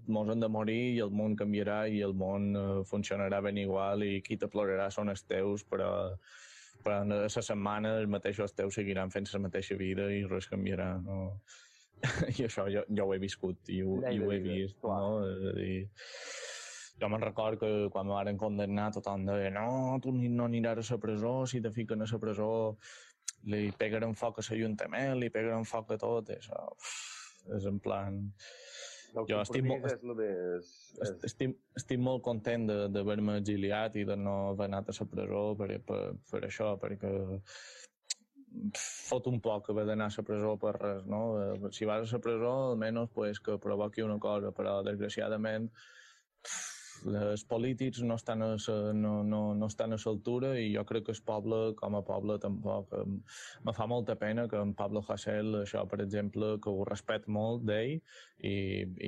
[0.08, 4.08] mos hem de morir i el món canviarà i el món eh, funcionarà ben igual
[4.08, 5.90] i qui te plorarà són els teus, però
[6.84, 10.92] però a la setmana els mateixos teus seguiran fent la mateixa vida i res canviarà,
[11.04, 11.20] no?
[12.38, 15.20] I això jo, jo ho he viscut i ho, i ho he vist, no?
[15.28, 15.76] És a dir,
[17.00, 20.98] jo me'n record que quan me van condemnar tothom deia no, tu no aniràs a
[20.98, 22.50] la presó, si te fiquen a la presó
[23.48, 26.66] li pegarem foc a l'Ajuntament, li pegarem foc a tot, això,
[27.56, 28.20] és en plan
[29.28, 30.72] jo estic molt, és el més...
[31.02, 31.12] És...
[31.30, 35.70] Estic, estic molt content d'haver-me exiliat i de no haver anat a la presó per,
[35.86, 37.12] per, per això, perquè
[38.78, 41.22] fot un poc haver d'anar a la presó per res, no?
[41.76, 45.70] Si vas a la presó, almenys pues, que provoqui una cosa, però desgraciadament
[47.06, 51.06] els polítics no estan a sa, no, no, no estan a l'altura i jo crec
[51.06, 52.92] que el poble, com a poble, tampoc.
[53.64, 57.64] Me fa molta pena que en Pablo Hasél, això, per exemple, que ho respet molt
[57.68, 57.96] d'ell
[58.38, 58.56] i,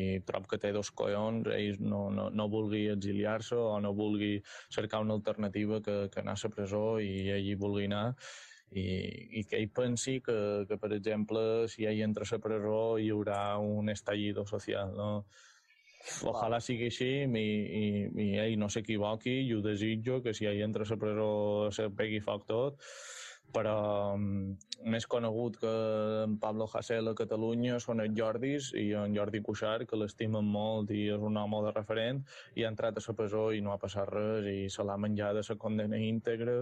[0.03, 4.41] i trob que té dos collons, ell no, no, no vulgui exiliar-se o no vulgui
[4.71, 8.07] cercar una alternativa que, que anar a la presó i ell hi vulgui anar
[8.73, 8.85] i,
[9.39, 10.37] i que ell pensi que,
[10.69, 15.11] que, per exemple, si ell entra a la presó hi haurà un estallido social, no?
[16.27, 17.49] Ojalà sigui així i,
[17.83, 17.85] i,
[18.25, 21.33] i ell no s'equivoqui i ho desitjo que si ell entra a la presó
[21.75, 22.81] se pegui foc tot
[23.53, 23.77] però
[24.17, 24.55] um,
[24.89, 25.73] més conegut que
[26.25, 30.91] en Pablo Hasél a Catalunya són els Jordis i en Jordi Cuixart, que l'estimen molt
[30.97, 32.23] i és un home de referent,
[32.57, 35.39] i ha entrat a la presó i no ha passat res i se l'ha menjat
[35.39, 36.57] de la condena íntegra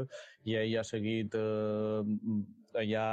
[0.51, 2.03] i ell ha seguit eh,
[2.83, 3.07] allà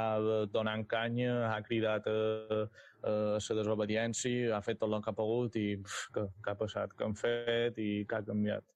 [0.52, 2.66] donant canya, ha cridat a,
[3.02, 6.92] la desobediència, ha fet tot el que ha pogut i pf, que, que ha passat,
[6.98, 8.66] que han fet i que ha canviat.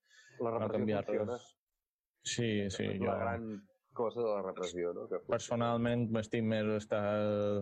[0.40, 1.36] La repressió no ha canviat funciona.
[1.36, 1.50] Res.
[2.22, 2.86] Sí, sí.
[2.86, 3.18] És una jo...
[3.24, 3.46] gran
[3.92, 5.08] cosa de la repressió, no?
[5.10, 7.02] Que Personalment m'estic més estar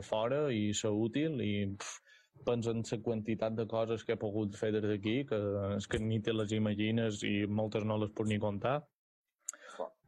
[0.07, 1.99] fora i ser útil i pff,
[2.47, 5.41] penso en la quantitat de coses que he pogut fer des d'aquí, que
[5.77, 8.81] és que ni te les imagines i moltes no les puc ni comptar.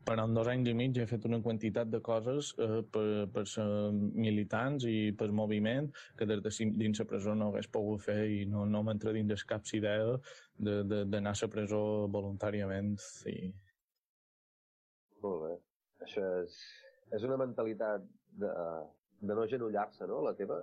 [0.07, 3.45] Però en dos anys i mig he fet una quantitat de coses eh, per, per
[3.47, 8.19] ser militants i per moviment que des de dins la presó no hagués pogut fer
[8.27, 10.17] i no, no m'entra dins cap idea
[10.59, 11.83] d'anar a la presó
[12.17, 12.97] voluntàriament.
[13.31, 13.53] I,
[15.23, 15.55] molt bé.
[16.03, 16.59] Això és,
[17.15, 18.05] és una mentalitat
[18.43, 18.51] de,
[19.23, 20.19] de no genollar-se, no?
[20.27, 20.57] La teva,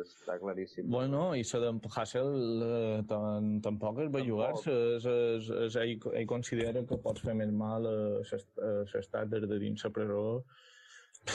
[0.00, 0.86] està claríssim.
[0.88, 2.30] Bueno, i la d'en Hassel
[2.64, 4.76] eh, tampoc és bellugar-se.
[5.82, 10.22] Ell, ell considera que pots fer més mal a l'estat des de dins la presó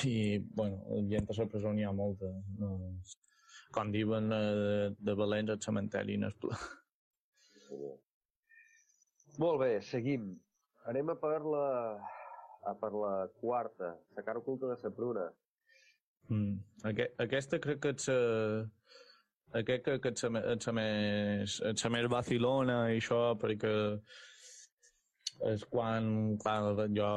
[0.10, 2.32] i, bueno, gent a la presó n'hi ha molta.
[2.58, 2.74] No?
[3.76, 6.58] Com diuen eh, de Valents, el cementeri no és pla.
[9.38, 10.34] Molt bé, seguim.
[10.90, 11.68] Anem a per la,
[12.66, 15.30] a per la quarta, la cara oculta de la pruna.
[16.32, 16.60] Mm.
[16.88, 18.10] Aqu aquesta crec que ets...
[19.60, 23.72] Aquest crec que ets, ets, més, ets més vacilona i això, perquè
[25.50, 26.06] és quan,
[26.42, 27.10] clar, jo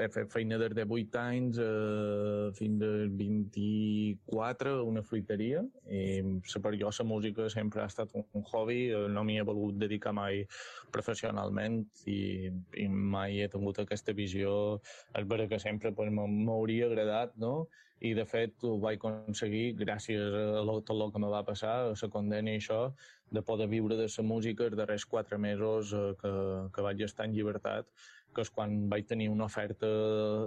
[0.00, 6.20] he fet feina des de 8 anys eh, fins als 24 una fruiteria i
[6.62, 10.44] per jo la música sempre ha estat un hobby, no m'hi he volgut dedicar mai
[10.92, 14.80] professionalment i, i mai he tingut aquesta visió,
[15.16, 17.68] és vera que sempre pues, m'hauria agradat, no?
[18.00, 21.92] i de fet ho vaig aconseguir gràcies a tot el que me va passar, a
[21.92, 22.80] la condena i això,
[23.30, 26.32] de poder viure de la música els darrers quatre mesos eh, que,
[26.74, 27.86] que vaig estar en llibertat,
[28.34, 29.90] que és quan vaig tenir una oferta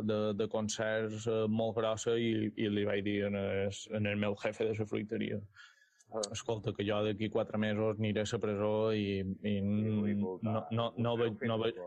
[0.03, 4.19] de, de concerts eh, molt grossa i, i li vaig dir en el, en el
[4.19, 6.23] meu jefe de la fruiteria ah.
[6.31, 10.89] escolta, que jo d'aquí quatre mesos aniré a la presó i, i no, no, no,
[10.97, 11.79] no, veig, no, veig,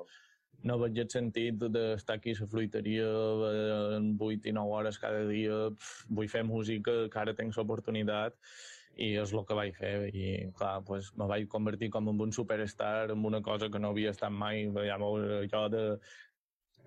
[0.65, 3.11] no veig el sentit d'estar aquí a la fruiteria
[3.99, 5.61] en 8 i 9 hores cada dia,
[6.09, 8.41] vull fer música, que ara tinc l'oportunitat
[8.97, 9.95] i és el que vaig fer.
[10.09, 13.93] I clar, pues, me vaig convertir com en un superstar en una cosa que no
[13.93, 14.67] havia estat mai.
[14.89, 14.97] Ja,
[15.53, 15.85] jo de,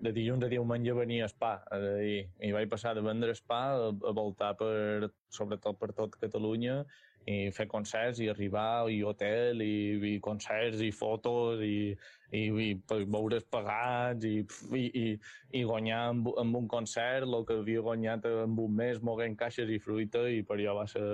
[0.00, 1.52] de dilluns a diumenge venia a Spa
[2.02, 6.82] i, i vaig passar de vendre Spa a, a voltar per, sobretot per tot Catalunya
[7.28, 9.74] i fer concerts i arribar i hotel i,
[10.08, 11.92] i concerts i fotos i,
[12.32, 14.38] i, i veure's pagats i,
[14.72, 15.06] i, i,
[15.60, 19.68] i guanyar amb, amb un concert el que havia guanyat en un mes moguent caixes
[19.68, 21.04] i fruita i per allò va ser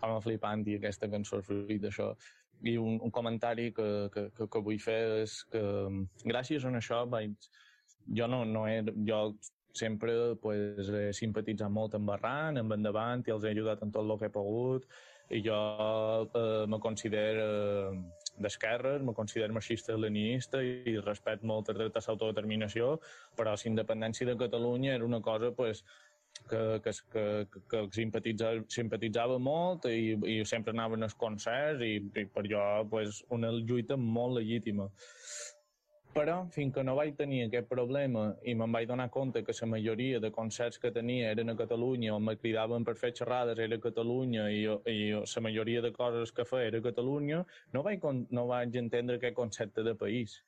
[0.00, 2.12] com flipant i aquesta cançó fruit d'això.
[2.66, 5.62] I un, un comentari que, que, que, que vull fer és que
[6.26, 7.36] gràcies a això vaig...
[8.16, 9.18] Jo no, no he, jo
[9.76, 14.06] sempre pues, he simpatitzat molt amb Barran, amb Endavant, i els he ajudat en tot
[14.06, 14.88] el que he pogut,
[15.30, 15.58] i jo
[16.24, 17.44] eh, me considero
[17.92, 17.98] eh,
[18.40, 22.94] d'esquerres, me considero marxista-leninista i respecto molt el dret a l'autodeterminació,
[23.36, 25.84] però la independència de Catalunya era una cosa pues,
[26.50, 32.26] que, que, que, que simpatitzava, simpatitzava molt i, i sempre anaven als concerts i, i
[32.32, 34.88] per jo pues, una lluita molt legítima.
[36.18, 39.68] Però, fins que no vaig tenir aquest problema i me'n vaig donar compte que la
[39.74, 43.76] majoria de concerts que tenia eren a Catalunya on me cridaven per fer xerrades era
[43.76, 48.08] a Catalunya i, i la majoria de coses que feia era a Catalunya, no vaig,
[48.30, 50.40] no vaig entendre aquest concepte de país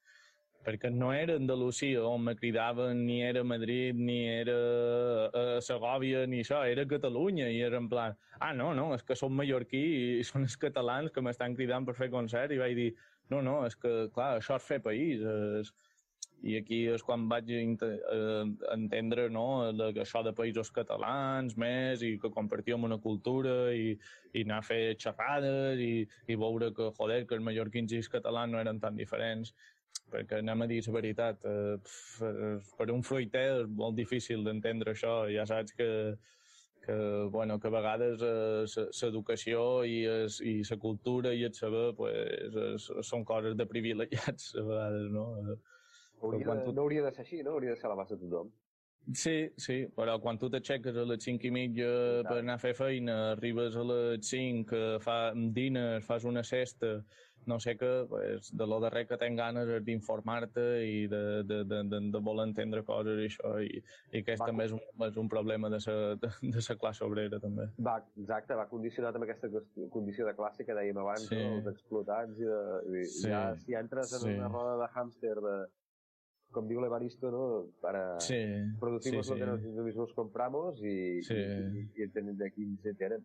[0.64, 6.26] perquè no era Andalusia on me cridaven, ni era Madrid, ni era a eh, Segòvia,
[6.28, 9.84] ni això, era Catalunya, i era en plan, ah, no, no, és que som mallorquí
[10.20, 12.90] i són els catalans que m'estan cridant per fer concert, i vaig dir,
[13.32, 15.72] no, no, és que, clar, això és fer país, és...
[16.40, 19.42] i aquí és quan vaig eh, entendre no,
[20.04, 23.90] això de països catalans més i que compartíem una cultura i,
[24.32, 28.08] i anar a fer xerrades i, i veure que, joder, que els mallorquins i els
[28.08, 29.52] catalans no eren tan diferents
[30.12, 31.76] perquè anem a dir la veritat, eh,
[32.78, 35.90] per un fruiter és molt difícil d'entendre això, ja saps que,
[36.84, 36.96] que,
[37.32, 38.24] bueno, que a vegades
[39.02, 43.68] l'educació eh, i, es, i la cultura i el saber pues, es, són coses de
[43.68, 45.28] privilegiats a vegades, no?
[46.20, 46.74] Hauria, quan tu...
[46.76, 47.56] No hauria de ser així, no?
[47.56, 48.50] Hauria de ser a la base de tothom.
[49.16, 51.88] Sí, sí, però quan tu t'aixeques a les 5 i mitja
[52.26, 56.98] per anar a fer feina, arribes a les 5, fa dines, fas una cesta,
[57.50, 61.62] no sé què, pues, de lo darrer que tenc ganes és d'informar-te i de, de,
[61.70, 63.82] de, de, de voler entendre coses i això, i,
[64.12, 67.04] i aquest va, també és un, és un problema de sa, de, de sa classe
[67.06, 67.66] obrera, també.
[67.90, 69.50] Va, exacte, va condicionat amb aquesta
[69.96, 71.36] condició de classe que dèiem abans, sí.
[71.38, 71.58] no?
[71.58, 73.28] els explotats, i, de, i sí.
[73.28, 74.38] ja, si entres en sí.
[74.38, 75.58] una roda de hàmster de,
[76.50, 77.42] com diu l'Evaristo, ¿no?
[77.80, 78.40] Para sí,
[78.80, 79.38] producimos sí, sí.
[79.38, 81.34] lo que nosotros mismos compramos y, sí.
[81.34, 83.24] y, y entenen de quin se tenen.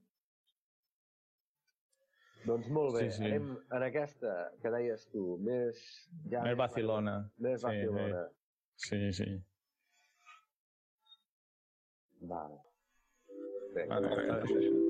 [2.45, 3.25] Doncs molt bé, sí, sí.
[3.31, 5.81] anem en aquesta que deies tu, més...
[6.31, 7.17] Ja més Barcelona.
[7.41, 8.23] Més sí, Barcelona.
[8.85, 9.29] Sí, sí.
[12.29, 12.59] Vale.
[13.75, 14.83] Bé, vale, vale.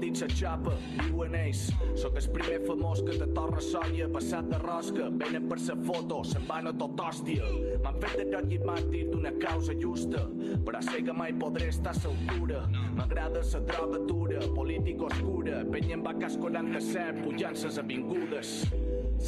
[0.00, 1.68] Fotin sa xapa, diuen ells.
[1.94, 6.22] Sóc el primer famós que te torra soia, passat de rosca, venen per sa foto,
[6.24, 7.44] se'n van a tot hòstia.
[7.84, 10.24] M'han fet de i màrtir d'una causa justa,
[10.64, 12.64] però sé que mai podré estar a l'altura.
[12.96, 18.64] M'agrada sa droga dura, política oscura, penya en vaques 47, pujant ses avingudes.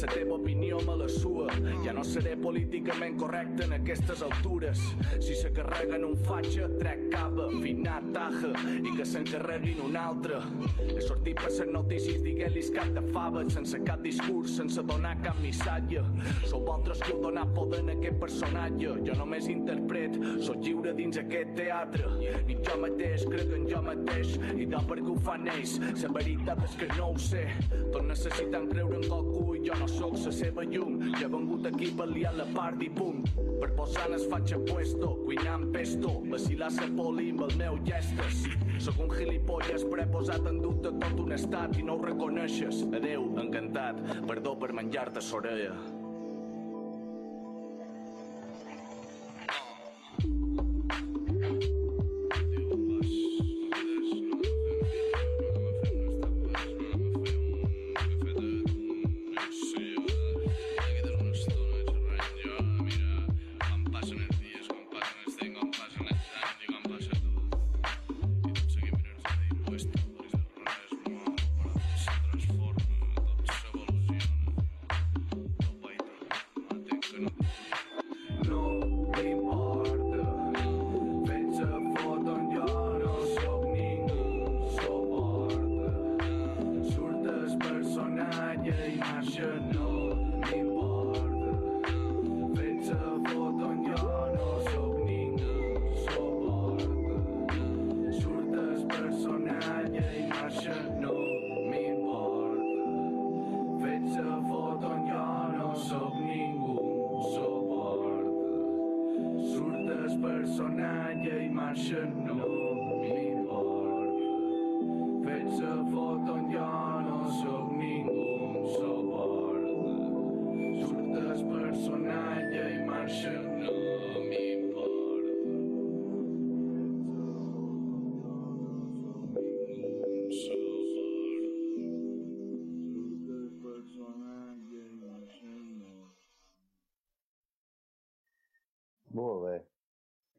[0.01, 1.47] La teva opinió me la sua.
[1.85, 4.81] Ja no seré políticament correcte en aquestes altures.
[5.23, 10.41] Si se carreguen un fatxa, trec cava, finat, taja, i que s'encarreguin un altre.
[10.83, 15.39] He sortit per ser notícies, diguent-lis cap de fava, sense cap discurs, sense donar cap
[15.39, 16.03] missatge.
[16.49, 18.97] Sou vosaltres que heu donat poder en aquest personatge.
[19.07, 22.11] Jo només interpret, sóc lliure dins aquest teatre.
[22.49, 25.79] Ni jo mateix crec en jo mateix, i de per què ho fan ells.
[26.03, 27.47] La veritat és que no ho sé.
[27.93, 30.99] Tot necessiten creure en qualcú i jo no sóc la seva llum.
[31.17, 33.23] Ja he vengut aquí per liar la part i punt.
[33.61, 38.45] Per posar en es faig puesto, cuinant pesto, vacilar la poli amb el meu gestes.
[38.83, 42.85] Sóc un gilipolles preposat en dubte tot un estat i no ho reconeixes.
[42.93, 46.02] Adeu, encantat, perdó per menjar-te s'orella.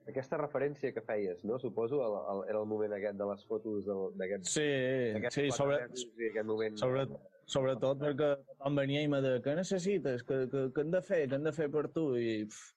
[0.09, 1.59] Aquesta referència que feies, no?
[1.59, 4.51] Suposo, el, el, era el moment aquest de les fotos d'aquest...
[4.51, 4.69] Sí,
[5.33, 6.77] sí, sobre, aquest moment...
[6.81, 7.07] sobre,
[7.49, 10.25] sobretot perquè tothom venia i me deia, què necessites?
[10.29, 11.25] Què, què, què hem de fer?
[11.29, 12.11] Què hem de fer per tu?
[12.21, 12.75] I, pff,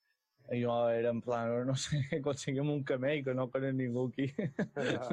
[0.55, 4.29] i jo era en plan, no sé, aconseguim un camell que no coneix ningú aquí.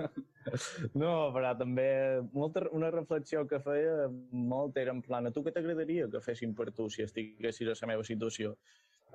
[1.02, 1.88] no, però també
[2.32, 6.54] molta, una reflexió que feia molt era en plan, a tu què t'agradaria que fessin
[6.54, 8.54] per tu si estiguessis a la meva situació?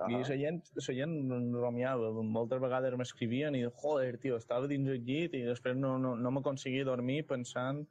[0.00, 0.20] Uh -huh.
[0.20, 1.14] I la gent, la gent
[1.52, 2.10] romiava.
[2.22, 6.30] Moltes vegades m'escrivien i, joder, tio, estava dins el llit i després no, no, no
[6.30, 7.86] m'aconseguia dormir pensant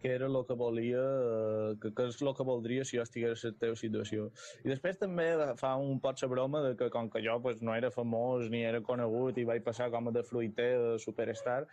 [0.00, 1.02] que era el que volia,
[1.80, 4.30] que, que és el que voldria si jo estigués en la teva situació.
[4.64, 5.26] I després també
[5.58, 8.62] fa un pot la broma de que com que jo pues, no era famós ni
[8.64, 11.66] era conegut i vaig passar com a de fruiter, de superstar,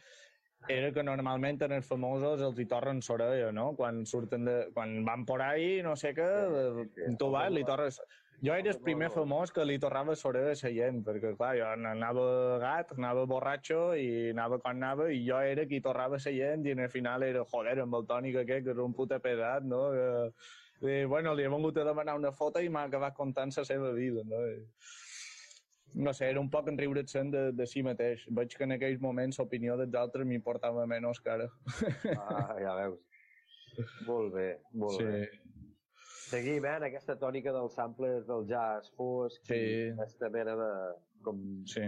[0.67, 3.73] era que normalment en els famosos els hi torren l'orella, no?
[3.77, 4.55] Quan surten de...
[4.73, 8.01] quan van por ahí, no sé què, sí, sí, tu vas, li torres
[8.43, 11.69] Jo era el primer famós que li tornava a sobre a gent, perquè, clar, jo
[11.69, 12.25] anava
[12.59, 16.75] gat, anava borratxo i anava quan anava, i jo era qui tornava a gent, i
[16.75, 19.87] al final era, joder, amb el tònic aquest, que era un puta pesat, no?
[19.95, 20.05] I,
[20.83, 23.93] i, bueno, li he vingut a demanar una foto i m'ha acabat contant la seva
[23.95, 24.43] vida, no?
[24.51, 24.59] I,
[25.95, 28.25] no sé, era un poc en riure-se'n de, de si mateix.
[28.35, 31.47] Veig que en aquells moments l'opinió dels altres m'importava menys que ara.
[32.19, 32.99] Ah, ja veus.
[34.07, 35.07] Molt bé, molt sí.
[35.07, 35.23] bé.
[36.25, 39.55] Seguim, eh, en aquesta tònica dels samples del jazz fosc, Sí.
[39.55, 40.69] i aquesta mena de...
[41.25, 41.81] com Sí.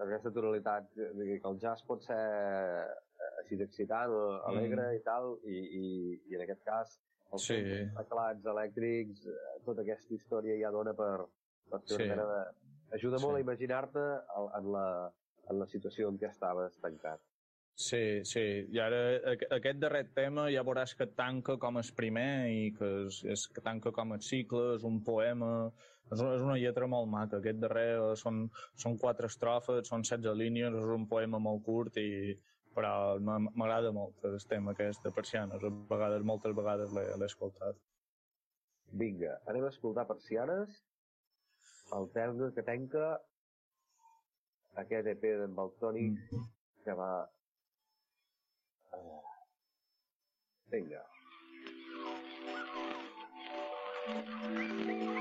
[0.00, 4.12] aquesta tonalitat, de que el jazz pot ser eh, així d'excitant
[4.48, 4.96] alegre Mm.
[4.96, 5.84] i tal, i, i,
[6.30, 6.98] i en aquest cas
[7.32, 7.58] els Sí.
[7.96, 11.26] teclats elèctrics, eh, tota aquesta història ja dona per,
[11.70, 12.02] per fer Sí.
[12.04, 12.40] una mena de...
[12.96, 13.42] Ajuda molt Sí.
[13.42, 14.06] a imaginar-te
[14.58, 15.12] en la,
[15.50, 17.20] en la situació en què estaves tancat.
[17.80, 18.42] Sí, sí.
[18.74, 18.98] I ara
[19.32, 23.46] aqu- aquest darrer tema ja veuràs que tanca com el primer i que és, és
[23.48, 25.70] que tanca com el cicle, és un poema,
[26.12, 27.38] és, una- és una lletra molt maca.
[27.40, 28.42] Aquest darrer eh, són,
[28.76, 32.36] són quatre estrofes, són 16 línies, és un poema molt curt i
[32.74, 35.64] però m'a- m'agrada molt el tema aquest de persianes.
[35.64, 37.76] A vegades, moltes vegades l'he escoltat.
[38.92, 40.84] Vinga, anem a escoltar persianes,
[41.96, 43.20] el terme que tanca
[44.84, 46.44] aquest EP d'en Baltònic Mm.
[46.84, 47.12] que va...
[48.92, 49.20] Eh,
[50.70, 51.02] Vinga.
[54.06, 55.19] No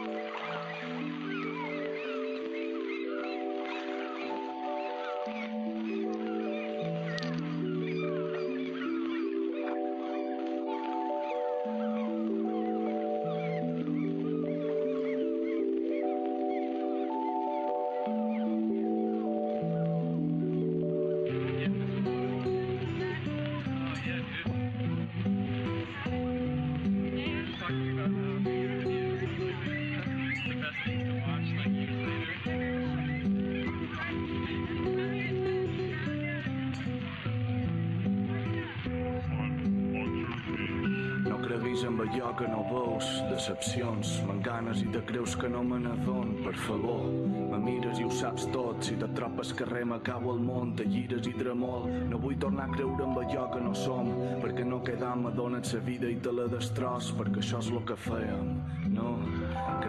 [44.70, 47.08] m'enganes i te creus que no me n'adon, per favor.
[47.52, 51.28] Me mires i ho saps tot, si te tropes carrer m'acabo al món, te llires
[51.28, 51.90] i tremol.
[52.10, 54.12] No vull tornar a creure amb allò que no som,
[54.42, 55.32] perquè no quedar me
[55.64, 58.89] sa vida i te la destros, perquè això és el que fèiem?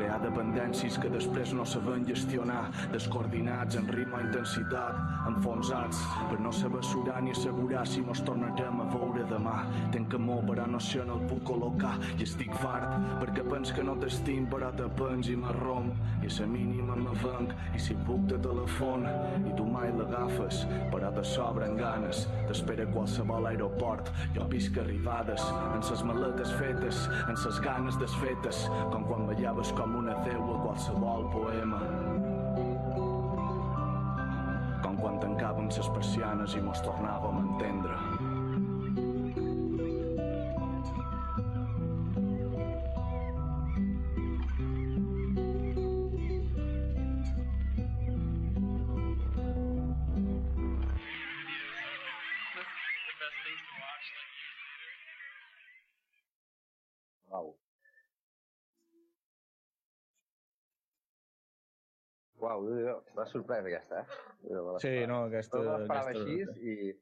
[0.01, 4.97] Crear dependències que després no sabem gestionar, descoordinats en ritme o intensitat,
[5.29, 5.99] enfonsats
[6.31, 9.59] per no saber surar ni assegurar si mos tornarem a veure demà.
[9.93, 13.85] Tenc amor però no sé on el puc col·locar i estic fart perquè pens que
[13.85, 15.93] no t'estim però te pens i me romp
[16.25, 19.05] i la mínima me venc i si puc te telefon
[19.51, 25.45] i tu mai l'agafes però te sobren ganes t'espera qualsevol aeroport jo visc arribades
[25.75, 30.59] en ses maletes fetes en ses ganes desfetes com quan ballaves com una deu a
[30.65, 31.81] qualsevol poema.
[34.85, 38.10] Com quan tancàvem ses persianes i mos tornàvem a entendre
[62.41, 64.21] Uau, Déu-n'hi-do, m'ha sorprès aquesta, eh?
[64.83, 65.61] Sí, no, aquesta...
[65.61, 66.55] No l'esperava aquesta...
[66.55, 66.93] així i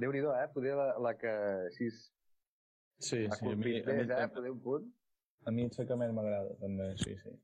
[0.00, 0.46] déu nhi eh?
[0.54, 1.32] Poder la, la que
[1.66, 4.28] així Sí, sí, a mi, a mi, eh?
[4.32, 4.86] Poder un punt.
[5.46, 5.66] a mi
[6.00, 7.34] més m'agrada, també, sí, sí.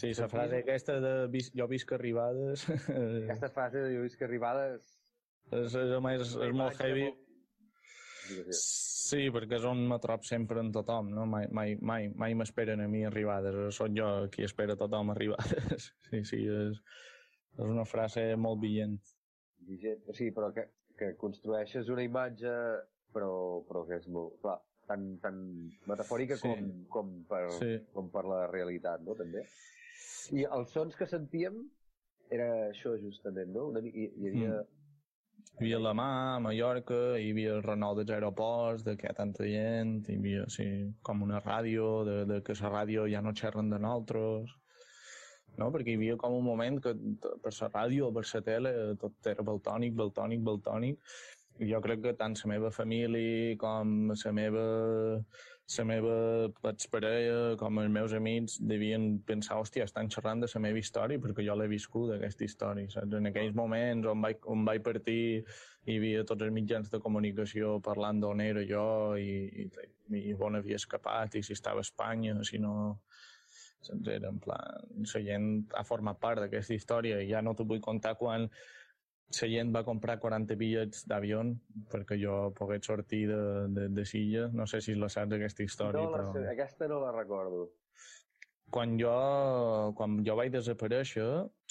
[0.00, 4.22] Sí, sí la frase aquesta de vis, jo visc arribades Aquesta fase de jo visc
[4.22, 4.94] arribades...
[5.58, 7.10] és, és, a més, és molt heavy.
[7.10, 7.29] Digues,
[9.10, 11.24] Sí, perquè és on me trob sempre en tothom, no?
[11.26, 15.90] Mai, mai, mai, mai m'esperen a mi arribades, soc jo qui espera tothom arribades.
[16.10, 16.78] Sí, sí, és,
[17.58, 18.98] és una frase molt vigent.
[19.66, 20.02] vigent.
[20.14, 20.68] Sigui, però que,
[20.98, 22.54] que construeixes una imatge,
[23.14, 23.32] però,
[23.66, 24.38] però que és molt...
[24.42, 24.58] Clar,
[24.90, 25.36] tan, tan
[25.86, 26.48] metafòrica Sí.
[26.48, 27.76] com, com, per, Sí.
[27.94, 29.14] com per la realitat, no?
[29.18, 29.44] També.
[30.34, 31.60] I els sons que sentíem
[32.30, 33.68] era això, justament, no?
[33.70, 34.60] Una, hi, hi havia...
[34.62, 34.76] Mm.
[35.40, 39.10] Hi havia la mà a Mallorca, hi havia el renou dels aeroports, de que hi
[39.10, 40.66] ha tanta gent, hi havia sí,
[41.06, 44.54] com una ràdio, de, de que la ràdio ja no xerren de nosaltres,
[45.58, 45.70] no?
[45.74, 46.94] perquè hi havia com un moment que
[47.44, 51.14] per la ràdio o per la tele tot era baltònic, baltònic, baltònic,
[51.72, 54.66] jo crec que tant la meva família com la meva,
[55.78, 56.14] la meva
[56.70, 61.44] exparella com els meus amics devien pensar, hòstia, estan xerrant de la meva història perquè
[61.46, 63.14] jo l'he viscut, aquesta història, saps?
[63.18, 65.20] En aquells moments on vaig, on vaig partir
[65.86, 69.68] hi havia tots els mitjans de comunicació parlant d'on era jo i, i,
[70.18, 72.74] i on havia escapat i si estava a Espanya, si no...
[73.80, 77.80] Sencer, en plan, la gent ha format part d'aquesta història i ja no t'ho vull
[77.80, 78.44] contar quan
[79.30, 81.42] la gent va comprar 40 bitllets d'avió
[81.92, 83.42] perquè jo pogués sortir de,
[83.76, 84.48] de, de Silla.
[84.52, 86.02] No sé si la saps, aquesta història.
[86.02, 86.48] No, la, però...
[86.50, 87.68] aquesta no la recordo.
[88.70, 89.12] Quan jo,
[89.98, 91.26] quan jo vaig desaparèixer,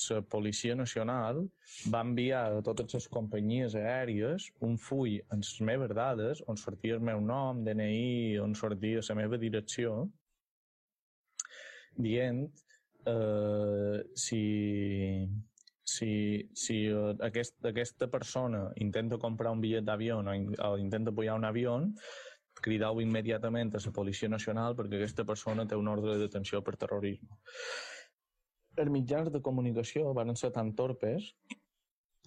[0.10, 1.46] la Policia Nacional
[1.94, 6.98] va enviar a totes les companyies aèries un full amb les meves dades, on sortia
[7.00, 10.02] el meu nom, DNI, on sortia la meva direcció,
[11.96, 12.44] dient
[13.08, 14.44] eh, si,
[15.90, 16.12] si,
[16.54, 16.80] si
[17.26, 21.78] aquest, aquesta persona intenta comprar un bitllet d'avió o, intenta pujar un avió,
[22.64, 26.76] cridau immediatament a la Policia Nacional perquè aquesta persona té un ordre de detenció per
[26.78, 27.40] terrorisme.
[28.80, 31.34] Els mitjans de comunicació van ser tan torpes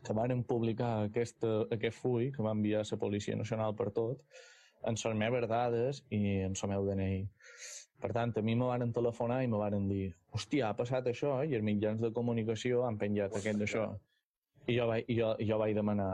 [0.03, 4.25] que van publicar aquest, aquest full que va enviar la Policia Nacional per tot
[4.89, 7.21] en les meves dades i en el meu DNI.
[8.03, 11.37] Per tant, a mi me van telefonar i me van dir hòstia, ha passat això
[11.47, 13.87] i els mitjans de comunicació han penjat aquest d'això.
[14.67, 16.13] I jo, vaig, jo, jo vaig demanar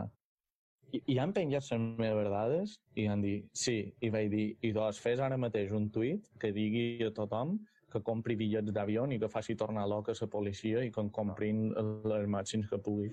[0.92, 4.72] i, i han penjat les meves dades i han dit, sí, i vaig dir, i
[4.76, 7.58] doncs fes ara mateix un tuit que digui a tothom
[7.92, 11.68] que compri bitllets d'avió i que faci tornar loca la policia i que en comprin
[11.76, 13.12] els màxims que pugui.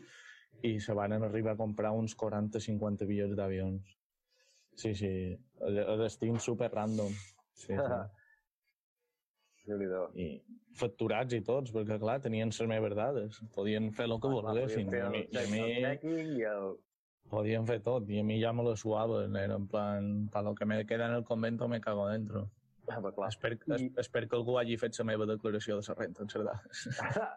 [0.63, 3.95] I se van arribar a comprar uns 40-50 bitllets d'avions.
[4.75, 5.11] Sí, sí,
[5.99, 7.11] destins super random.
[7.53, 7.79] Sí, sí.
[10.15, 10.29] I
[10.75, 13.39] facturats i tots, perquè clar, tenien les meves dades.
[13.55, 14.91] Podien fer el que volguessin.
[14.91, 15.61] I a mi, i a mi,
[16.39, 16.75] i el,
[17.29, 20.53] Podían fer tot, i a mi ja me lo suaven, era en plan, para lo
[20.53, 22.51] que me queda en el convento me cago dentro.
[22.87, 23.29] Ah, clar.
[23.29, 23.73] Esper, I...
[23.73, 26.53] es, espero que algú hagi fet la meva declaració de la renta en Cerdà.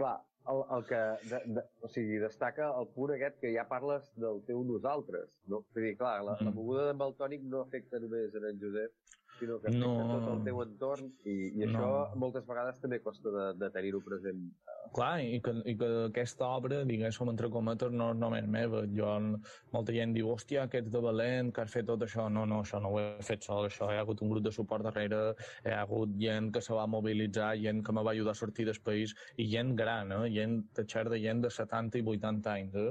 [0.00, 0.16] clar,
[0.50, 1.00] el, el que
[1.30, 5.62] de, de, o sigui, destaca el punt aquest que ja parles del teu nosaltres, no?
[5.70, 6.50] Vull dir, clar, la, mm.
[6.50, 10.28] la moguda d'en Baltònic no afecta només en en Josep, sinó que afecta no, tot
[10.34, 12.20] el teu entorn i, i això no.
[12.22, 14.44] moltes vegades també costa de, de tenir-ho present.
[14.94, 18.82] Clar, i que, i que aquesta obra, diguéssim, entre cometes, no és només meva.
[18.96, 19.12] Jo,
[19.74, 22.26] molta gent diu, hòstia, que ets de valent, que has fet tot això.
[22.32, 24.54] No, no, això no ho he fet sol, això hi ha hagut un grup de
[24.54, 25.20] suport darrere,
[25.64, 28.66] hi ha hagut gent que se va mobilitzar, gent que me va ajudar a sortir
[28.68, 30.26] del país, i gent gran, eh?
[30.34, 32.90] gent, de de gent de 70 i 80 anys, eh?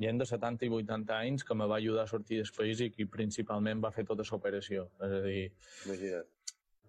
[0.00, 2.90] Gent de 70 i 80 anys que me va ajudar a sortir del país i
[2.94, 4.88] qui principalment va fer tota l'operació.
[5.06, 5.40] És a dir,
[5.86, 6.36] Imagina't.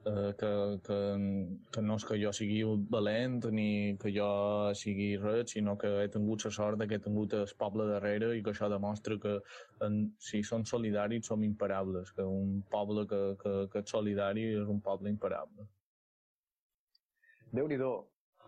[0.04, 0.96] Eh, que, que,
[1.72, 4.30] que no és que jo sigui valent ni que jo
[4.74, 8.42] sigui res, sinó que he tingut la sort que he tingut el poble darrere i
[8.42, 9.36] que això demostra que
[9.86, 14.74] en, si som solidaris som imparables, que un poble que, que, que és solidari és
[14.74, 15.68] un poble imparable.
[17.54, 17.94] Déu-n'hi-do,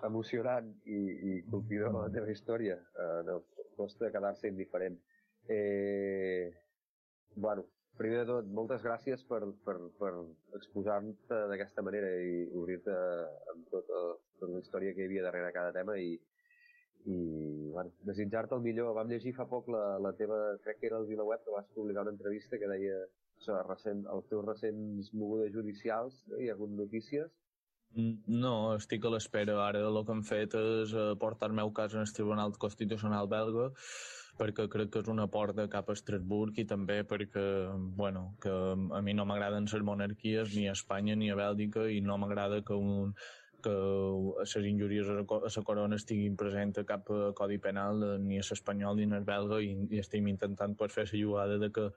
[0.09, 0.99] emocionant i,
[1.29, 2.79] i colpidor la teva història.
[2.97, 3.37] Uh, no,
[3.77, 4.99] costa quedar-se indiferent.
[5.47, 6.51] Eh,
[7.35, 7.65] bueno,
[7.97, 10.11] primer de tot, moltes gràcies per, per, per
[10.57, 12.93] exposar-te d'aquesta manera i obrir-te
[13.53, 14.03] amb tota,
[14.39, 16.15] tota la història que hi havia darrere cada tema i,
[17.05, 17.17] i
[17.73, 18.93] bueno, desitjar-te el millor.
[18.97, 22.07] Vam llegir fa poc la, la teva, crec que era el VilaWeb, que vas publicar
[22.07, 23.03] una entrevista que deia
[23.43, 27.31] so, recent, els teus recents mogudes judicials, hi ha hagut notícies,
[27.95, 29.59] no, estic a l'espera.
[29.67, 33.69] Ara el que hem fet és eh, portar el meu cas el Tribunal Constitucional belga
[34.39, 37.43] perquè crec que és una porta cap a Estrasburg i també perquè,
[37.99, 42.01] bueno, que a mi no m'agraden les monarquies ni a Espanya ni a Bèlgica i
[42.01, 43.13] no m'agrada que un,
[43.63, 43.73] que
[44.39, 49.07] les injúries a la corona estiguin presents a cap codi penal ni a l'espanyol ni
[49.15, 51.87] a belga i, i estem intentant pues, fer la jugada de que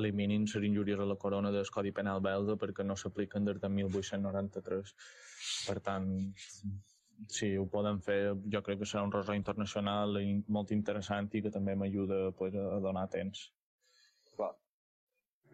[0.00, 3.68] eliminin les injúries a la corona del codi penal belga perquè no s'apliquen des de
[3.68, 4.96] 1893
[5.68, 6.10] per tant,
[7.28, 10.18] si ho poden fer, jo crec que serà un rosó internacional
[10.56, 13.46] molt interessant i que també m'ajuda pues, a donar temps.
[14.36, 14.52] Clar.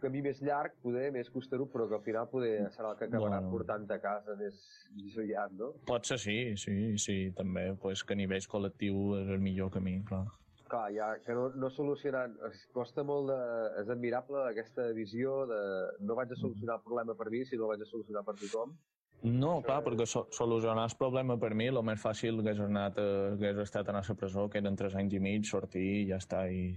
[0.02, 3.40] Camí més llarg, poder, més costerut, però que al final poder serà el que acabarà
[3.40, 3.52] bueno.
[3.52, 4.60] portant a casa més
[4.96, 5.72] dissollat, no?
[5.88, 9.98] Pot ser sí, sí, sí, també, pues, que a nivell col·lectiu és el millor camí,
[10.08, 10.24] clar.
[10.70, 12.36] Clar, ja, que no, no solucionant,
[12.72, 13.38] costa molt de...
[13.82, 15.60] És admirable aquesta visió de
[16.06, 18.76] no vaig a solucionar el problema per mi, sinó vaig a solucionar per tothom
[19.22, 23.34] no, clar, perquè so solucionar el problema per mi, el més fàcil hagués, anat, eh,
[23.34, 26.16] hagués estat anar a la presó, que eren tres anys i mig, sortir i ja
[26.22, 26.72] està, i,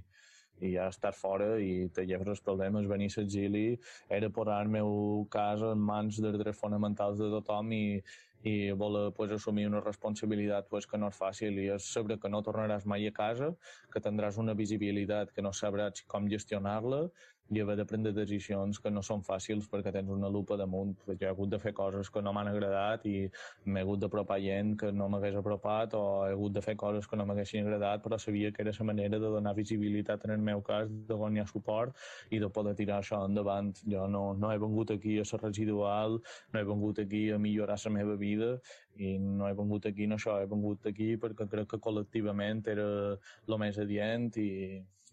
[0.59, 3.79] i ja estar fora i te lleves els problemes, venir a l'exili,
[4.09, 7.85] era posar el meu cas en mans dels drets fonamentals de tothom i,
[8.43, 12.31] i voler pues, assumir una responsabilitat pues, que no és fàcil i és saber que
[12.31, 13.53] no tornaràs mai a casa,
[13.91, 17.05] que tindràs una visibilitat que no sabràs com gestionar-la
[17.51, 20.93] i haver de prendre decisions que no són fàcils perquè tens una lupa damunt.
[21.07, 23.15] Jo he hagut de fer coses que no m'han agradat i
[23.65, 27.19] m'he hagut d'apropar gent que no m'hagués apropat o he hagut de fer coses que
[27.19, 30.61] no m'haguessin agradat però sabia que era la manera de donar visibilitat en el meu
[30.61, 31.95] cas, de guanyar suport
[32.31, 33.73] i de poder tirar això endavant.
[33.83, 36.19] Jo no, no he vengut aquí a ser residual,
[36.53, 38.55] no he vengut aquí a millorar la meva vida
[38.97, 42.87] i no he vengut aquí no això, he vengut aquí perquè crec que col·lectivament era
[43.47, 44.49] el més adient i,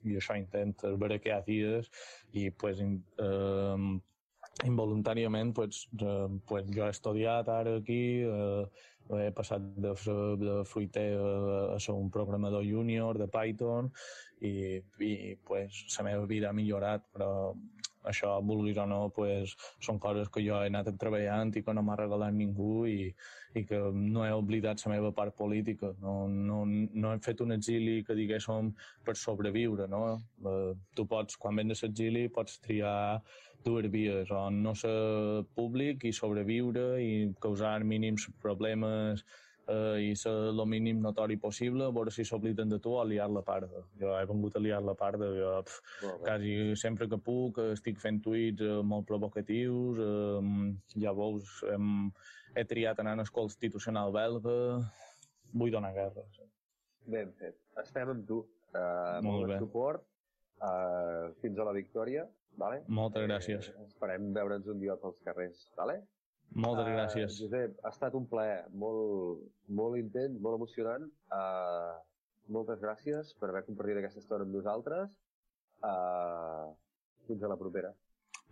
[0.04, 1.90] i això intento veure que hi ha dies
[2.32, 3.90] i pues, eh,
[4.66, 8.64] involuntàriament pues, eh, pues jo he estudiat ara aquí eh,
[9.10, 9.92] he passat de,
[10.38, 13.90] de fruiter a, a ser un programador júnior de Python
[14.40, 17.30] i, i pues, la meva vida ha millorat però
[18.04, 21.82] això, vulguis o no, pues, són coses que jo he anat treballant i que no
[21.84, 23.10] m'ha regalat ningú i,
[23.54, 25.92] i que no he oblidat la meva part política.
[26.00, 28.72] No, no, no hem fet un exili que diguéssim
[29.04, 30.04] per sobreviure, no?
[30.46, 33.20] Eh, tu pots, quan vens a l'exili, pots triar
[33.64, 37.12] dues vies, o no ser públic i sobreviure i
[37.44, 39.24] causar mínims problemes
[39.70, 43.30] eh, i ser el mínim notori possible, a veure si s'obliden de tu o liar
[43.30, 43.84] la parda.
[44.00, 45.80] Jo he vengut a liar la parda, jo pf,
[46.24, 52.10] quasi sempre que puc estic fent tuits eh, molt provocatius, eh, ja veus, hem,
[52.54, 54.56] he triat anar al Constitucional belga,
[55.52, 56.24] vull donar guerra.
[56.36, 56.46] Sí.
[57.10, 57.56] Ben fet.
[57.80, 58.42] Estem amb tu.
[58.70, 59.58] Uh, molt, bé.
[59.58, 60.04] suport.
[60.60, 62.26] Uh, fins a la victòria.
[62.60, 62.82] Vale?
[62.92, 63.70] Moltes gràcies.
[63.70, 65.62] Eh, esperem veure'ns un dia pels carrers.
[65.78, 66.00] Vale?
[66.50, 67.38] Moltes uh, gràcies.
[67.38, 71.06] Josep, ha estat un plaer molt, molt intens, molt emocionant.
[71.30, 71.94] Uh,
[72.50, 75.14] moltes gràcies per haver compartit aquesta estona amb nosaltres.
[75.80, 76.72] Uh,
[77.28, 77.92] fins a la propera.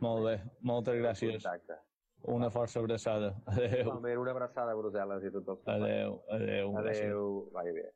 [0.04, 1.42] Molt bé, moltes gràcies.
[1.42, 1.80] Contacte.
[2.34, 3.32] Una força abraçada.
[3.46, 3.90] Adéu.
[3.94, 5.84] Una abraçada a Brussel·les i a tots els companys.
[5.84, 6.76] Adéu, adéu.
[6.82, 7.86] Adéu, vagi bé.